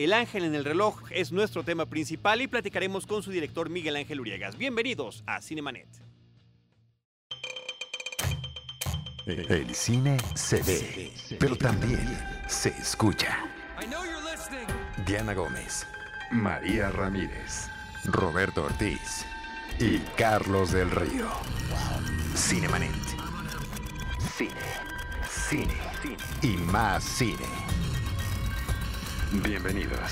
El 0.00 0.14
ángel 0.14 0.44
en 0.44 0.54
el 0.54 0.64
reloj 0.64 0.98
es 1.10 1.30
nuestro 1.30 1.62
tema 1.62 1.84
principal 1.84 2.40
y 2.40 2.46
platicaremos 2.46 3.06
con 3.06 3.22
su 3.22 3.30
director 3.30 3.68
Miguel 3.68 3.96
Ángel 3.96 4.18
Uriegas. 4.18 4.56
Bienvenidos 4.56 5.22
a 5.26 5.42
Cinemanet. 5.42 5.88
El 9.26 9.74
cine 9.74 10.16
se 10.34 10.62
ve, 10.62 11.12
pero 11.38 11.54
también 11.54 12.00
se 12.48 12.70
escucha. 12.70 13.44
Diana 15.04 15.34
Gómez, 15.34 15.86
María 16.30 16.90
Ramírez, 16.90 17.68
Roberto 18.06 18.64
Ortiz 18.64 19.26
y 19.78 19.98
Carlos 20.16 20.72
del 20.72 20.90
Río. 20.90 21.28
Cinemanet. 22.34 22.90
Cine, 24.34 24.54
cine, 25.28 25.76
y 26.40 26.56
más 26.56 27.04
cine. 27.04 27.79
Bienvenidos. 29.32 30.10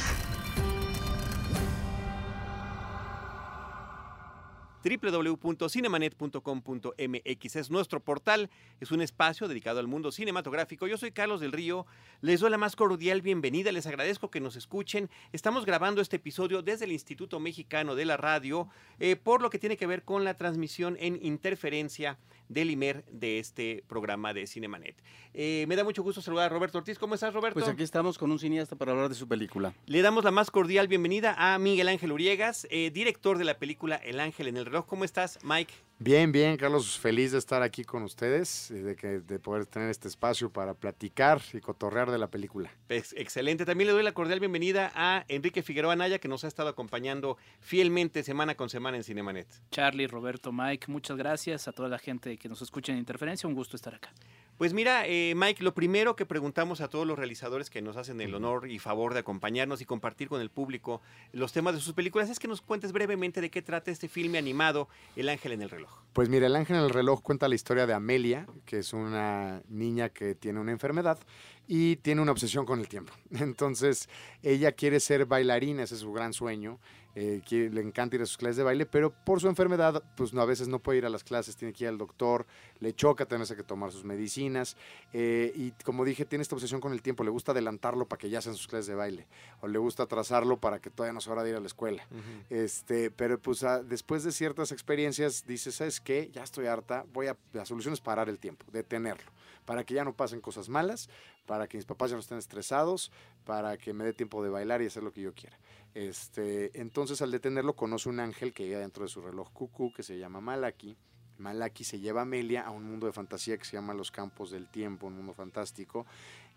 www.cinemanet.com.mx 4.84 7.56
es 7.56 7.70
nuestro 7.70 8.00
portal, 8.00 8.50
es 8.80 8.92
un 8.92 9.00
espacio 9.00 9.48
dedicado 9.48 9.80
al 9.80 9.88
mundo 9.88 10.12
cinematográfico. 10.12 10.86
Yo 10.86 10.96
soy 10.96 11.12
Carlos 11.12 11.40
del 11.40 11.52
Río, 11.52 11.86
les 12.20 12.40
doy 12.40 12.50
la 12.50 12.58
más 12.58 12.76
cordial 12.76 13.22
bienvenida, 13.22 13.72
les 13.72 13.86
agradezco 13.86 14.30
que 14.30 14.40
nos 14.40 14.56
escuchen. 14.56 15.10
Estamos 15.32 15.64
grabando 15.64 16.00
este 16.00 16.16
episodio 16.16 16.62
desde 16.62 16.84
el 16.84 16.92
Instituto 16.92 17.40
Mexicano 17.40 17.94
de 17.94 18.04
la 18.04 18.16
Radio, 18.16 18.68
eh, 18.98 19.16
por 19.16 19.42
lo 19.42 19.50
que 19.50 19.58
tiene 19.58 19.76
que 19.76 19.86
ver 19.86 20.04
con 20.04 20.24
la 20.24 20.34
transmisión 20.34 20.96
en 21.00 21.18
interferencia 21.24 22.18
del 22.48 22.70
IMER 22.70 23.04
de 23.10 23.38
este 23.38 23.84
programa 23.86 24.32
de 24.32 24.46
Cinemanet. 24.46 24.96
Eh, 25.34 25.66
me 25.68 25.76
da 25.76 25.84
mucho 25.84 26.02
gusto 26.02 26.22
saludar 26.22 26.46
a 26.46 26.48
Roberto 26.48 26.78
Ortiz. 26.78 26.98
¿Cómo 26.98 27.14
estás, 27.14 27.34
Roberto? 27.34 27.54
Pues 27.54 27.68
aquí 27.68 27.82
estamos 27.82 28.18
con 28.18 28.30
un 28.30 28.38
cineasta 28.38 28.76
para 28.76 28.92
hablar 28.92 29.08
de 29.08 29.14
su 29.14 29.28
película. 29.28 29.74
Le 29.86 30.02
damos 30.02 30.24
la 30.24 30.30
más 30.30 30.50
cordial 30.50 30.88
bienvenida 30.88 31.34
a 31.36 31.58
Miguel 31.58 31.88
Ángel 31.88 32.12
Uriegas, 32.12 32.66
eh, 32.70 32.90
director 32.90 33.38
de 33.38 33.44
la 33.44 33.58
película 33.58 33.96
El 33.96 34.20
Ángel 34.20 34.48
en 34.48 34.56
el 34.56 34.66
reloj. 34.68 34.86
¿Cómo 34.86 35.04
estás, 35.04 35.38
Mike? 35.42 35.74
Bien, 36.00 36.30
bien, 36.30 36.56
Carlos, 36.56 36.96
feliz 36.96 37.32
de 37.32 37.38
estar 37.38 37.62
aquí 37.62 37.82
con 37.84 38.04
ustedes, 38.04 38.68
de, 38.70 38.94
que, 38.94 39.18
de 39.18 39.38
poder 39.40 39.66
tener 39.66 39.90
este 39.90 40.06
espacio 40.06 40.52
para 40.52 40.74
platicar 40.74 41.40
y 41.52 41.60
cotorrear 41.60 42.10
de 42.10 42.18
la 42.18 42.28
película. 42.28 42.70
Pues, 42.86 43.14
excelente. 43.16 43.64
También 43.64 43.88
le 43.88 43.94
doy 43.94 44.04
la 44.04 44.12
cordial 44.12 44.38
bienvenida 44.38 44.92
a 44.94 45.24
Enrique 45.26 45.62
Figueroa 45.62 45.96
Naya, 45.96 46.20
que 46.20 46.28
nos 46.28 46.44
ha 46.44 46.48
estado 46.48 46.68
acompañando 46.68 47.36
fielmente 47.60 48.22
semana 48.22 48.54
con 48.54 48.68
semana 48.68 48.96
en 48.96 49.02
Cinemanet. 49.02 49.48
Charlie, 49.72 50.06
Roberto, 50.06 50.52
Mike, 50.52 50.86
muchas 50.88 51.16
gracias 51.16 51.66
a 51.66 51.72
toda 51.72 51.88
la 51.88 51.98
gente 51.98 52.36
que 52.36 52.48
nos 52.48 52.62
escucha 52.62 52.92
en 52.92 52.98
Interferencia. 52.98 53.48
Un 53.48 53.54
gusto 53.54 53.74
estar 53.74 53.94
acá. 53.94 54.12
Pues 54.58 54.72
mira, 54.72 55.06
eh, 55.06 55.34
Mike, 55.36 55.62
lo 55.62 55.72
primero 55.72 56.16
que 56.16 56.26
preguntamos 56.26 56.80
a 56.80 56.88
todos 56.88 57.06
los 57.06 57.16
realizadores 57.16 57.70
que 57.70 57.80
nos 57.80 57.96
hacen 57.96 58.20
el 58.20 58.34
honor 58.34 58.68
y 58.68 58.80
favor 58.80 59.14
de 59.14 59.20
acompañarnos 59.20 59.80
y 59.80 59.84
compartir 59.84 60.28
con 60.28 60.40
el 60.40 60.50
público 60.50 61.00
los 61.32 61.52
temas 61.52 61.76
de 61.76 61.80
sus 61.80 61.94
películas 61.94 62.28
es 62.28 62.40
que 62.40 62.48
nos 62.48 62.60
cuentes 62.60 62.90
brevemente 62.90 63.40
de 63.40 63.50
qué 63.50 63.62
trata 63.62 63.92
este 63.92 64.08
filme 64.08 64.36
animado 64.36 64.88
El 65.14 65.28
Ángel 65.28 65.52
en 65.52 65.62
el 65.62 65.70
Reloj. 65.70 66.02
Pues 66.12 66.28
mira, 66.28 66.48
El 66.48 66.56
Ángel 66.56 66.74
en 66.74 66.82
el 66.82 66.90
Reloj 66.90 67.22
cuenta 67.22 67.46
la 67.46 67.54
historia 67.54 67.86
de 67.86 67.94
Amelia, 67.94 68.48
que 68.66 68.78
es 68.78 68.92
una 68.92 69.62
niña 69.68 70.08
que 70.08 70.34
tiene 70.34 70.58
una 70.58 70.72
enfermedad 70.72 71.20
y 71.68 71.94
tiene 71.96 72.20
una 72.20 72.32
obsesión 72.32 72.66
con 72.66 72.80
el 72.80 72.88
tiempo. 72.88 73.12
Entonces, 73.30 74.08
ella 74.42 74.72
quiere 74.72 74.98
ser 74.98 75.26
bailarina, 75.26 75.84
ese 75.84 75.94
es 75.94 76.00
su 76.00 76.12
gran 76.12 76.32
sueño, 76.32 76.80
eh, 77.20 77.42
le 77.50 77.80
encanta 77.80 78.14
ir 78.14 78.22
a 78.22 78.26
sus 78.26 78.36
clases 78.36 78.58
de 78.58 78.62
baile, 78.62 78.86
pero 78.86 79.10
por 79.10 79.40
su 79.40 79.48
enfermedad, 79.48 80.04
pues 80.16 80.32
no, 80.32 80.40
a 80.40 80.44
veces 80.44 80.68
no 80.68 80.78
puede 80.78 80.98
ir 80.98 81.06
a 81.06 81.08
las 81.08 81.24
clases, 81.24 81.56
tiene 81.56 81.74
que 81.74 81.82
ir 81.82 81.88
al 81.88 81.98
doctor, 81.98 82.46
le 82.78 82.94
choca 82.94 83.26
tenerse 83.26 83.56
que 83.56 83.64
tomar 83.64 83.90
sus 83.90 84.04
medicinas, 84.04 84.76
eh, 85.12 85.52
y 85.56 85.72
como 85.82 86.04
dije, 86.04 86.24
tiene 86.24 86.42
esta 86.42 86.54
obsesión 86.54 86.80
con 86.80 86.92
el 86.92 87.02
tiempo, 87.02 87.24
le 87.24 87.30
gusta 87.30 87.50
adelantarlo 87.50 88.06
para 88.06 88.20
que 88.20 88.30
ya 88.30 88.40
sean 88.40 88.54
sus 88.54 88.68
clases 88.68 88.86
de 88.86 88.94
baile, 88.94 89.26
o 89.60 89.66
le 89.66 89.80
gusta 89.80 90.04
atrasarlo 90.04 90.58
para 90.60 90.78
que 90.78 90.90
todavía 90.90 91.12
no 91.12 91.20
sea 91.20 91.32
hora 91.32 91.42
de 91.42 91.50
ir 91.50 91.56
a 91.56 91.60
la 91.60 91.66
escuela. 91.66 92.06
este, 92.50 93.10
pero 93.10 93.40
pues 93.40 93.66
después 93.88 94.22
de 94.22 94.30
ciertas 94.30 94.70
experiencias, 94.70 95.44
dice, 95.44 95.72
¿sabes 95.72 96.00
qué? 96.00 96.30
Ya 96.32 96.44
estoy 96.44 96.66
harta, 96.66 97.04
voy 97.12 97.26
a, 97.26 97.36
la 97.52 97.64
solución 97.64 97.94
es 97.94 98.00
parar 98.00 98.28
el 98.28 98.38
tiempo, 98.38 98.64
detenerlo, 98.70 99.32
para 99.64 99.82
que 99.82 99.94
ya 99.94 100.04
no 100.04 100.12
pasen 100.12 100.40
cosas 100.40 100.68
malas, 100.68 101.10
para 101.46 101.66
que 101.66 101.78
mis 101.78 101.86
papás 101.86 102.10
ya 102.10 102.16
no 102.16 102.20
estén 102.20 102.38
estresados, 102.38 103.10
para 103.44 103.76
que 103.76 103.92
me 103.92 104.04
dé 104.04 104.12
tiempo 104.12 104.40
de 104.44 104.50
bailar 104.50 104.82
y 104.82 104.86
hacer 104.86 105.02
lo 105.02 105.12
que 105.12 105.22
yo 105.22 105.34
quiera. 105.34 105.58
Este, 105.98 106.80
entonces 106.80 107.22
al 107.22 107.32
detenerlo 107.32 107.74
conoce 107.74 108.08
un 108.08 108.20
ángel 108.20 108.52
que 108.52 108.64
llega 108.64 108.78
dentro 108.78 109.02
de 109.02 109.08
su 109.08 109.20
reloj 109.20 109.50
cucú 109.52 109.92
que 109.92 110.04
se 110.04 110.16
llama 110.16 110.40
Malaki. 110.40 110.96
Malaki 111.38 111.82
se 111.82 111.98
lleva 111.98 112.20
a 112.20 112.22
Amelia 112.22 112.62
a 112.62 112.70
un 112.70 112.84
mundo 112.84 113.08
de 113.08 113.12
fantasía 113.12 113.58
que 113.58 113.64
se 113.64 113.72
llama 113.72 113.94
Los 113.94 114.12
Campos 114.12 114.52
del 114.52 114.68
Tiempo, 114.68 115.08
un 115.08 115.16
mundo 115.16 115.34
fantástico, 115.34 116.06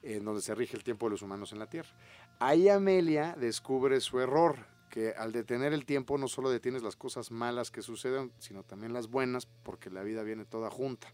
en 0.04 0.24
donde 0.26 0.44
se 0.44 0.54
rige 0.54 0.78
el 0.78 0.84
tiempo 0.84 1.08
de 1.08 1.12
los 1.12 1.24
humanos 1.24 1.54
en 1.54 1.58
la 1.58 1.68
Tierra. 1.68 1.90
Ahí 2.38 2.70
Amelia 2.70 3.36
descubre 3.36 4.00
su 4.00 4.20
error, 4.20 4.60
que 4.92 5.16
al 5.18 5.32
detener 5.32 5.74
el 5.74 5.88
tiempo 5.88 6.20
no 6.20 6.28
solo 6.28 6.52
detienes 6.52 6.84
las 6.84 6.96
cosas 6.96 7.32
malas 7.32 7.72
que 7.72 7.82
suceden, 7.82 8.32
sino 8.38 8.62
también 8.62 8.94
las 8.94 9.08
buenas, 9.08 9.48
porque 9.64 9.90
la 9.90 10.04
vida 10.04 10.22
viene 10.22 10.46
toda 10.46 10.70
junta. 10.70 11.12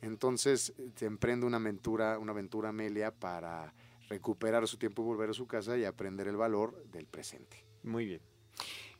Entonces 0.00 0.74
se 0.94 1.06
emprende 1.06 1.44
una 1.44 1.56
aventura, 1.56 2.20
una 2.20 2.30
aventura 2.30 2.68
Amelia 2.68 3.10
para 3.10 3.74
recuperar 4.08 4.68
su 4.68 4.76
tiempo 4.76 5.02
y 5.02 5.06
volver 5.06 5.30
a 5.30 5.34
su 5.34 5.48
casa 5.48 5.76
y 5.76 5.84
aprender 5.84 6.28
el 6.28 6.36
valor 6.36 6.84
del 6.92 7.06
presente. 7.06 7.63
Muy 7.84 8.06
bien. 8.06 8.20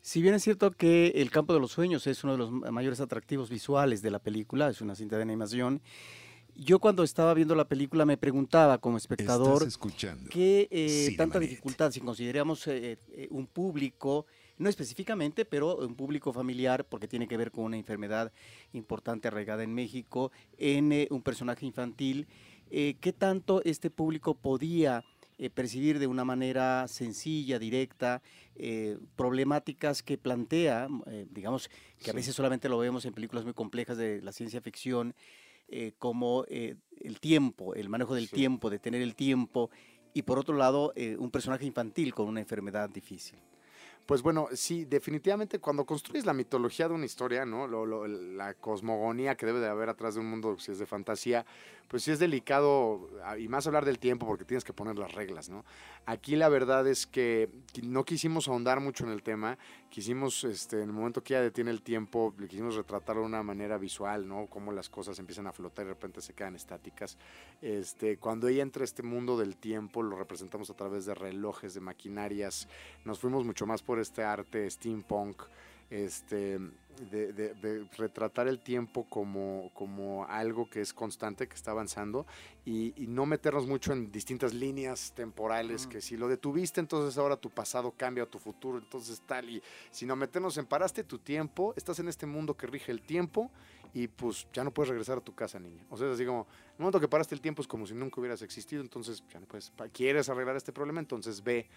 Si 0.00 0.20
bien 0.22 0.34
es 0.34 0.42
cierto 0.42 0.70
que 0.70 1.08
El 1.16 1.30
campo 1.30 1.54
de 1.54 1.60
los 1.60 1.72
sueños 1.72 2.06
es 2.06 2.22
uno 2.22 2.34
de 2.34 2.38
los 2.38 2.50
mayores 2.52 3.00
atractivos 3.00 3.48
visuales 3.48 4.02
de 4.02 4.10
la 4.10 4.18
película, 4.18 4.68
es 4.68 4.80
una 4.80 4.94
cinta 4.94 5.16
de 5.16 5.22
animación, 5.22 5.80
yo 6.56 6.78
cuando 6.78 7.02
estaba 7.02 7.34
viendo 7.34 7.54
la 7.54 7.66
película 7.66 8.04
me 8.04 8.16
preguntaba 8.16 8.78
como 8.78 8.96
espectador 8.96 9.66
qué 10.30 10.68
eh, 10.70 11.14
tanta 11.16 11.40
dificultad, 11.40 11.90
si 11.90 12.00
consideramos 12.00 12.66
eh, 12.68 12.98
eh, 13.08 13.28
un 13.30 13.46
público, 13.46 14.26
no 14.58 14.68
específicamente, 14.68 15.44
pero 15.44 15.76
un 15.78 15.96
público 15.96 16.32
familiar, 16.32 16.84
porque 16.84 17.08
tiene 17.08 17.26
que 17.26 17.36
ver 17.36 17.50
con 17.50 17.64
una 17.64 17.76
enfermedad 17.76 18.32
importante 18.72 19.26
arraigada 19.26 19.64
en 19.64 19.74
México, 19.74 20.30
en 20.56 21.08
un 21.10 21.22
personaje 21.22 21.66
infantil, 21.66 22.28
qué 22.70 23.14
tanto 23.16 23.62
este 23.64 23.90
público 23.90 24.34
podía 24.34 25.04
percibir 25.54 25.98
de 25.98 26.06
una 26.06 26.24
manera 26.24 26.86
sencilla, 26.88 27.58
directa, 27.58 28.22
problemáticas 29.16 30.02
que 30.02 30.16
plantea, 30.16 30.88
digamos, 31.30 31.70
que 32.02 32.10
a 32.10 32.14
veces 32.14 32.34
solamente 32.34 32.68
lo 32.68 32.78
vemos 32.78 33.04
en 33.04 33.14
películas 33.14 33.44
muy 33.44 33.54
complejas 33.54 33.96
de 33.96 34.22
la 34.22 34.32
ciencia 34.32 34.60
ficción, 34.60 35.14
eh, 35.68 35.92
como 35.98 36.44
eh, 36.48 36.76
el 37.00 37.20
tiempo, 37.20 37.74
el 37.74 37.88
manejo 37.88 38.14
del 38.14 38.28
tiempo, 38.28 38.68
de 38.68 38.78
tener 38.78 39.00
el 39.00 39.14
tiempo, 39.14 39.70
y 40.12 40.22
por 40.22 40.38
otro 40.38 40.56
lado, 40.56 40.92
eh, 40.94 41.16
un 41.18 41.30
personaje 41.30 41.64
infantil 41.64 42.14
con 42.14 42.28
una 42.28 42.40
enfermedad 42.40 42.90
difícil. 42.90 43.38
Pues 44.06 44.20
bueno, 44.20 44.48
sí, 44.52 44.84
definitivamente 44.84 45.58
cuando 45.60 45.86
construyes 45.86 46.26
la 46.26 46.34
mitología 46.34 46.88
de 46.88 46.94
una 46.94 47.06
historia, 47.06 47.46
¿no? 47.46 47.66
la 47.66 48.52
cosmogonía 48.52 49.34
que 49.34 49.46
debe 49.46 49.60
de 49.60 49.68
haber 49.68 49.88
atrás 49.88 50.14
de 50.14 50.20
un 50.20 50.28
mundo 50.28 50.58
si 50.58 50.72
es 50.72 50.78
de 50.78 50.84
fantasía, 50.84 51.46
pues 51.88 52.02
sí 52.02 52.10
es 52.10 52.18
delicado, 52.18 53.08
ah, 53.24 53.38
y 53.38 53.48
más 53.48 53.66
hablar 53.66 53.84
del 53.84 53.98
tiempo 53.98 54.26
porque 54.26 54.44
tienes 54.44 54.64
que 54.64 54.72
poner 54.72 54.98
las 54.98 55.12
reglas, 55.12 55.48
¿no? 55.48 55.64
Aquí 56.06 56.36
la 56.36 56.48
verdad 56.48 56.86
es 56.86 57.06
que 57.06 57.48
no 57.82 58.04
quisimos 58.04 58.48
ahondar 58.48 58.80
mucho 58.80 59.04
en 59.04 59.10
el 59.10 59.22
tema, 59.22 59.58
quisimos, 59.90 60.44
este, 60.44 60.76
en 60.76 60.88
el 60.88 60.92
momento 60.92 61.22
que 61.22 61.34
ella 61.34 61.42
detiene 61.42 61.70
el 61.70 61.82
tiempo, 61.82 62.34
le 62.38 62.48
quisimos 62.48 62.74
retratarlo 62.74 63.22
de 63.22 63.28
una 63.28 63.42
manera 63.42 63.78
visual, 63.78 64.26
¿no? 64.26 64.46
Cómo 64.48 64.72
las 64.72 64.88
cosas 64.88 65.18
empiezan 65.18 65.46
a 65.46 65.52
flotar 65.52 65.84
y 65.84 65.88
de 65.88 65.94
repente 65.94 66.20
se 66.20 66.34
quedan 66.34 66.56
estáticas. 66.56 67.16
Este, 67.62 68.18
cuando 68.18 68.48
ella 68.48 68.62
entra 68.62 68.82
a 68.82 68.84
este 68.84 69.02
mundo 69.02 69.38
del 69.38 69.56
tiempo, 69.56 70.02
lo 70.02 70.16
representamos 70.16 70.68
a 70.70 70.74
través 70.74 71.06
de 71.06 71.14
relojes, 71.14 71.74
de 71.74 71.80
maquinarias, 71.80 72.68
nos 73.04 73.18
fuimos 73.18 73.44
mucho 73.44 73.66
más 73.66 73.82
por 73.82 73.93
este 74.00 74.22
arte 74.22 74.70
steampunk, 74.70 75.42
este, 75.88 76.58
de, 77.10 77.86
retratar 77.96 78.48
el 78.48 78.60
tiempo 78.60 79.06
como, 79.08 79.70
como 79.74 80.24
algo 80.26 80.68
que 80.68 80.80
es 80.80 80.92
constante, 80.92 81.48
que 81.48 81.54
está 81.54 81.70
avanzando, 81.70 82.26
y, 82.64 82.92
no 83.08 83.26
meternos 83.26 83.66
mucho 83.66 83.92
en 83.92 84.10
distintas 84.10 84.54
líneas 84.54 85.12
temporales, 85.14 85.86
que 85.86 86.00
si 86.00 86.16
lo 86.16 86.28
detuviste, 86.28 86.80
entonces 86.80 87.16
ahora 87.18 87.36
tu 87.36 87.50
pasado 87.50 87.92
cambia, 87.92 88.26
tu 88.26 88.38
futuro, 88.38 88.78
entonces 88.78 89.22
tal, 89.26 89.48
y 89.48 89.62
sino 89.90 90.16
meternos 90.16 90.56
en 90.56 90.66
paraste 90.66 91.04
tu 91.04 91.18
tiempo, 91.18 91.74
estás 91.76 91.98
en 91.98 92.08
este 92.08 92.26
mundo 92.26 92.56
que 92.56 92.66
rige 92.66 92.90
el 92.90 93.02
tiempo, 93.02 93.50
y 93.94 94.08
pues 94.08 94.48
ya 94.52 94.64
no 94.64 94.72
puedes 94.72 94.88
regresar 94.88 95.18
a 95.18 95.20
tu 95.20 95.34
casa, 95.36 95.60
niña. 95.60 95.86
O 95.88 95.96
sea, 95.96 96.08
es 96.08 96.14
así 96.14 96.26
como, 96.26 96.48
el 96.72 96.80
momento 96.80 96.98
que 96.98 97.06
paraste 97.06 97.36
el 97.36 97.40
tiempo 97.40 97.62
es 97.62 97.68
como 97.68 97.86
si 97.86 97.94
nunca 97.94 98.20
hubieras 98.20 98.42
existido, 98.42 98.82
entonces 98.82 99.22
ya 99.32 99.38
no 99.38 99.46
puedes, 99.46 99.72
quieres 99.92 100.28
arreglar 100.28 100.56
este 100.56 100.72
problema, 100.72 100.98
entonces 100.98 101.44
ve 101.44 101.68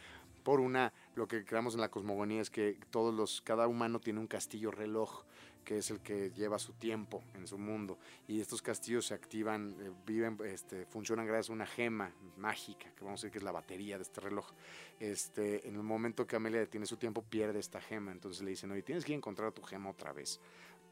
por 0.43 0.59
una, 0.59 0.91
lo 1.13 1.27
que 1.27 1.45
creamos 1.45 1.75
en 1.75 1.81
la 1.81 1.89
cosmogonía 1.89 2.41
es 2.41 2.49
que 2.49 2.79
todos 2.89 3.13
los, 3.13 3.41
cada 3.41 3.67
humano 3.67 3.99
tiene 3.99 4.19
un 4.19 4.25
castillo 4.25 4.71
reloj 4.71 5.06
que 5.67 5.79
es 5.79 5.91
el 5.91 5.99
que 5.99 6.31
lleva 6.31 6.57
su 6.59 6.71
tiempo 6.71 7.21
en 7.33 7.45
su 7.45 7.57
mundo. 7.57 7.97
Y 8.25 8.39
estos 8.39 8.61
castillos 8.61 9.07
se 9.07 9.13
activan, 9.13 9.75
eh, 9.81 9.91
viven, 10.05 10.37
este, 10.45 10.85
funcionan 10.85 11.25
gracias 11.25 11.49
a 11.49 11.53
una 11.53 11.65
gema 11.65 12.09
mágica, 12.37 12.89
que 12.95 13.03
vamos 13.03 13.19
a 13.19 13.21
decir 13.23 13.31
que 13.31 13.39
es 13.39 13.43
la 13.43 13.51
batería 13.51 13.97
de 13.97 14.03
este 14.03 14.21
reloj. 14.21 14.49
Este, 14.97 15.67
en 15.67 15.75
el 15.75 15.83
momento 15.83 16.25
que 16.25 16.37
Amelia 16.37 16.61
detiene 16.61 16.85
su 16.85 16.95
tiempo, 16.95 17.21
pierde 17.21 17.59
esta 17.59 17.81
gema. 17.81 18.13
Entonces 18.13 18.41
le 18.43 18.51
dicen, 18.51 18.71
oye, 18.71 18.81
tienes 18.81 19.03
que 19.03 19.13
encontrar 19.13 19.51
tu 19.51 19.61
gema 19.61 19.89
otra 19.89 20.13
vez. 20.13 20.39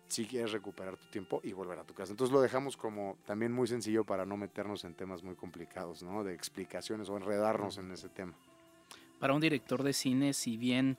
Si 0.10 0.26
quieres 0.26 0.52
recuperar 0.52 0.98
tu 0.98 1.06
tiempo 1.06 1.40
y 1.42 1.54
volver 1.54 1.80
a 1.80 1.86
tu 1.86 1.94
casa. 1.94 2.12
Entonces 2.12 2.34
lo 2.34 2.42
dejamos 2.42 2.76
como 2.76 3.18
también 3.26 3.54
muy 3.54 3.68
sencillo 3.68 4.04
para 4.04 4.26
no 4.26 4.36
meternos 4.36 4.84
en 4.84 4.94
temas 4.94 5.24
muy 5.24 5.36
complicados, 5.36 6.04
¿no? 6.04 6.26
De 6.26 6.34
explicaciones 6.34 7.08
o 7.08 7.16
enredarnos 7.16 7.78
en 7.78 7.92
ese 7.92 8.10
tema. 8.10 8.34
para 9.20 9.34
un 9.34 9.40
director 9.40 9.82
de 9.82 9.94
cine, 9.94 10.34
si 10.34 10.58
bien 10.58 10.98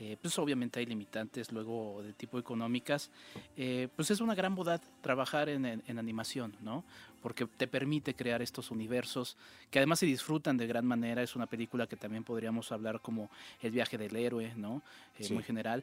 eh, 0.00 0.16
pues 0.20 0.38
obviamente 0.38 0.78
hay 0.78 0.86
limitantes 0.86 1.50
luego 1.50 2.02
de 2.04 2.12
tipo 2.12 2.38
económicas, 2.38 3.10
eh, 3.56 3.88
pues 3.96 4.12
es 4.12 4.20
una 4.20 4.36
gran 4.36 4.54
bondad 4.54 4.80
trabajar 5.00 5.48
en, 5.48 5.82
animación, 5.98 6.54
¿no? 6.60 6.84
Porque 7.20 7.46
te 7.46 7.66
permite 7.66 8.14
crear 8.14 8.40
estos 8.40 8.70
universos 8.70 9.36
que 9.72 9.80
además 9.80 9.98
se 9.98 10.06
disfrutan 10.06 10.56
de 10.56 10.68
gran 10.68 10.86
manera. 10.86 11.20
Es 11.20 11.34
una 11.34 11.46
película 11.46 11.88
que 11.88 11.96
también 11.96 12.22
podríamos 12.22 12.70
hablar 12.70 13.00
como 13.00 13.28
El 13.60 13.72
viaje 13.72 13.98
del 13.98 14.14
héroe, 14.14 14.52
¿no? 14.56 14.82
Eh, 15.18 15.28
muy 15.32 15.42
general. 15.42 15.82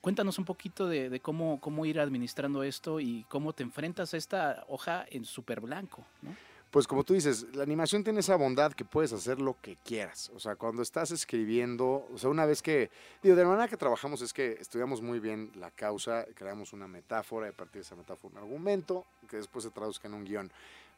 cuéntanos 0.00 0.36
un 0.38 0.44
poquito 0.44 0.88
de, 0.88 1.08
de, 1.08 1.20
cómo, 1.20 1.60
cómo 1.60 1.86
ir 1.86 2.00
administrando 2.00 2.64
esto 2.64 2.98
y 2.98 3.24
cómo 3.28 3.52
te 3.52 3.62
enfrentas 3.62 4.14
a 4.14 4.16
esta 4.16 4.64
hoja 4.68 5.06
en 5.10 5.24
súper 5.24 5.60
blanco, 5.60 6.04
¿no? 6.22 6.34
Pues 6.70 6.86
como 6.86 7.02
tú 7.02 7.14
dices, 7.14 7.46
la 7.54 7.62
animación 7.62 8.04
tiene 8.04 8.20
esa 8.20 8.36
bondad 8.36 8.72
que 8.72 8.84
puedes 8.84 9.12
hacer 9.12 9.40
lo 9.40 9.56
que 9.60 9.76
quieras. 9.84 10.30
O 10.34 10.40
sea, 10.40 10.56
cuando 10.56 10.82
estás 10.82 11.10
escribiendo, 11.10 12.06
o 12.12 12.18
sea, 12.18 12.28
una 12.28 12.44
vez 12.44 12.60
que, 12.60 12.90
digo, 13.22 13.36
de 13.36 13.42
la 13.42 13.48
manera 13.48 13.68
que 13.68 13.76
trabajamos 13.76 14.20
es 14.20 14.32
que 14.32 14.58
estudiamos 14.60 15.00
muy 15.00 15.18
bien 15.18 15.50
la 15.56 15.70
causa, 15.70 16.26
creamos 16.34 16.72
una 16.72 16.86
metáfora 16.86 17.46
y 17.46 17.50
a 17.50 17.56
partir 17.56 17.80
de 17.80 17.86
esa 17.86 17.96
metáfora 17.96 18.34
un 18.34 18.38
argumento 18.38 19.06
que 19.28 19.38
después 19.38 19.64
se 19.64 19.70
traduzca 19.70 20.08
en 20.08 20.14
un 20.14 20.24
guion. 20.24 20.52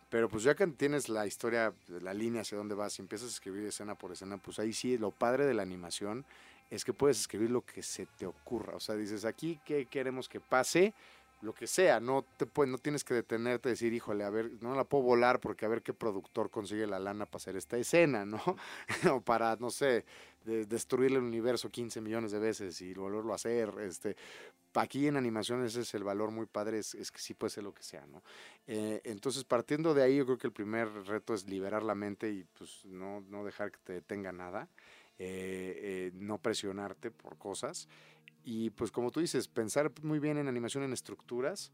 Pero 0.08 0.28
pues 0.28 0.42
ya 0.42 0.56
que 0.56 0.66
tienes 0.66 1.08
la 1.08 1.24
historia, 1.24 1.72
la 1.86 2.12
línea 2.12 2.42
hacia 2.42 2.58
dónde 2.58 2.74
vas 2.74 2.98
y 2.98 3.02
empiezas 3.02 3.28
a 3.28 3.30
escribir 3.30 3.64
escena 3.64 3.94
por 3.94 4.10
escena, 4.10 4.38
pues 4.38 4.58
ahí 4.58 4.72
sí, 4.72 4.98
lo 4.98 5.12
padre 5.12 5.46
de 5.46 5.54
la 5.54 5.62
animación 5.62 6.24
es 6.68 6.84
que 6.84 6.92
puedes 6.92 7.20
escribir 7.20 7.50
lo 7.50 7.62
que 7.62 7.82
se 7.82 8.06
te 8.06 8.26
ocurra. 8.26 8.74
O 8.74 8.80
sea, 8.80 8.96
dices, 8.96 9.24
aquí, 9.24 9.60
¿qué 9.64 9.86
queremos 9.86 10.28
que 10.28 10.40
pase? 10.40 10.94
Lo 11.42 11.54
que 11.54 11.66
sea, 11.66 12.00
no 12.00 12.24
te 12.36 12.46
no 12.66 12.78
tienes 12.78 13.04
que 13.04 13.14
detenerte 13.14 13.68
y 13.68 13.72
decir, 13.72 13.92
híjole, 13.92 14.24
a 14.24 14.30
ver, 14.30 14.50
no 14.60 14.74
la 14.74 14.84
puedo 14.84 15.04
volar 15.04 15.40
porque 15.40 15.64
a 15.64 15.68
ver 15.68 15.82
qué 15.82 15.94
productor 15.94 16.50
consigue 16.50 16.86
la 16.86 16.98
lana 16.98 17.26
para 17.26 17.38
hacer 17.38 17.56
esta 17.56 17.78
escena, 17.78 18.24
¿no? 18.24 18.40
o 19.12 19.20
para, 19.20 19.56
no 19.56 19.70
sé, 19.70 20.04
destruir 20.44 21.12
el 21.12 21.18
universo 21.18 21.70
15 21.70 22.00
millones 22.00 22.32
de 22.32 22.38
veces 22.38 22.80
y 22.80 22.92
volverlo 22.94 23.32
a 23.32 23.36
hacer, 23.36 23.72
este, 23.80 24.16
aquí 24.74 25.06
en 25.06 25.16
animación 25.16 25.64
ese 25.64 25.80
es 25.80 25.94
el 25.94 26.04
valor 26.04 26.30
muy 26.30 26.46
padre, 26.46 26.78
es, 26.78 26.94
que 27.10 27.18
sí 27.18 27.34
puede 27.34 27.50
ser 27.50 27.64
lo 27.64 27.74
que 27.74 27.82
sea, 27.82 28.06
¿no? 28.06 28.22
Eh, 28.66 29.00
entonces, 29.04 29.44
partiendo 29.44 29.94
de 29.94 30.02
ahí, 30.02 30.16
yo 30.16 30.26
creo 30.26 30.38
que 30.38 30.46
el 30.46 30.52
primer 30.52 30.88
reto 31.06 31.34
es 31.34 31.48
liberar 31.48 31.82
la 31.82 31.94
mente 31.94 32.30
y 32.30 32.44
pues 32.56 32.84
no, 32.84 33.20
no 33.28 33.44
dejar 33.44 33.70
que 33.72 33.78
te 33.82 33.92
detenga 33.94 34.32
nada, 34.32 34.68
eh, 35.18 35.80
eh, 35.82 36.10
no 36.14 36.38
presionarte 36.38 37.10
por 37.10 37.36
cosas 37.36 37.88
y 38.44 38.70
pues 38.70 38.90
como 38.90 39.10
tú 39.10 39.20
dices, 39.20 39.48
pensar 39.48 39.92
muy 40.02 40.18
bien 40.18 40.38
en 40.38 40.48
animación 40.48 40.84
en 40.84 40.92
estructuras, 40.92 41.72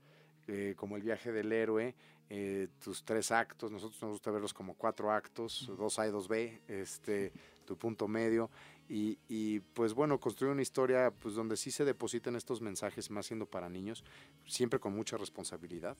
eh, 0.48 0.74
como 0.76 0.96
el 0.96 1.02
viaje 1.02 1.32
del 1.32 1.52
héroe, 1.52 1.94
eh, 2.28 2.68
tus 2.82 3.04
tres 3.04 3.30
actos, 3.30 3.70
nosotros 3.70 4.00
nos 4.02 4.12
gusta 4.12 4.30
verlos 4.30 4.54
como 4.54 4.74
cuatro 4.74 5.10
actos, 5.10 5.70
dos 5.76 5.98
A 5.98 6.06
y 6.06 6.10
dos 6.10 6.28
B, 6.28 6.60
este, 6.68 7.32
tu 7.64 7.76
punto 7.76 8.08
medio, 8.08 8.50
y, 8.88 9.18
y, 9.28 9.60
pues 9.60 9.94
bueno, 9.94 10.20
construir 10.20 10.52
una 10.52 10.62
historia 10.62 11.10
pues 11.10 11.34
donde 11.34 11.56
sí 11.56 11.70
se 11.70 11.84
depositan 11.84 12.36
estos 12.36 12.60
mensajes, 12.60 13.10
más 13.10 13.26
siendo 13.26 13.46
para 13.46 13.68
niños, 13.68 14.04
siempre 14.44 14.78
con 14.78 14.94
mucha 14.94 15.16
responsabilidad, 15.16 15.96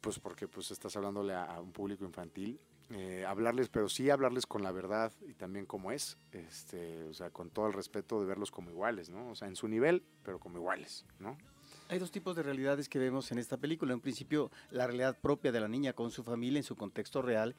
pues 0.00 0.18
porque 0.20 0.46
pues 0.46 0.70
estás 0.70 0.96
hablándole 0.96 1.34
a 1.34 1.60
un 1.60 1.72
público 1.72 2.04
infantil 2.04 2.60
eh, 2.90 3.24
hablarles, 3.26 3.68
pero 3.68 3.88
sí 3.88 4.10
hablarles 4.10 4.46
con 4.46 4.62
la 4.62 4.70
verdad 4.70 5.12
y 5.28 5.34
también 5.34 5.66
como 5.66 5.90
es, 5.90 6.18
este, 6.32 7.04
o 7.04 7.14
sea, 7.14 7.30
con 7.30 7.50
todo 7.50 7.66
el 7.66 7.72
respeto 7.72 8.20
de 8.20 8.26
verlos 8.26 8.50
como 8.50 8.70
iguales, 8.70 9.10
¿no? 9.10 9.30
O 9.30 9.34
sea, 9.34 9.48
en 9.48 9.56
su 9.56 9.66
nivel, 9.66 10.04
pero 10.22 10.38
como 10.38 10.58
iguales, 10.58 11.04
¿no? 11.18 11.36
Hay 11.88 12.00
dos 12.00 12.10
tipos 12.10 12.34
de 12.34 12.42
realidades 12.42 12.88
que 12.88 12.98
vemos 12.98 13.30
en 13.30 13.38
esta 13.38 13.58
película. 13.58 13.92
En 13.92 14.00
principio, 14.00 14.50
la 14.72 14.88
realidad 14.88 15.16
propia 15.20 15.52
de 15.52 15.60
la 15.60 15.68
niña 15.68 15.92
con 15.92 16.10
su 16.10 16.24
familia 16.24 16.58
en 16.58 16.64
su 16.64 16.74
contexto 16.74 17.22
real 17.22 17.54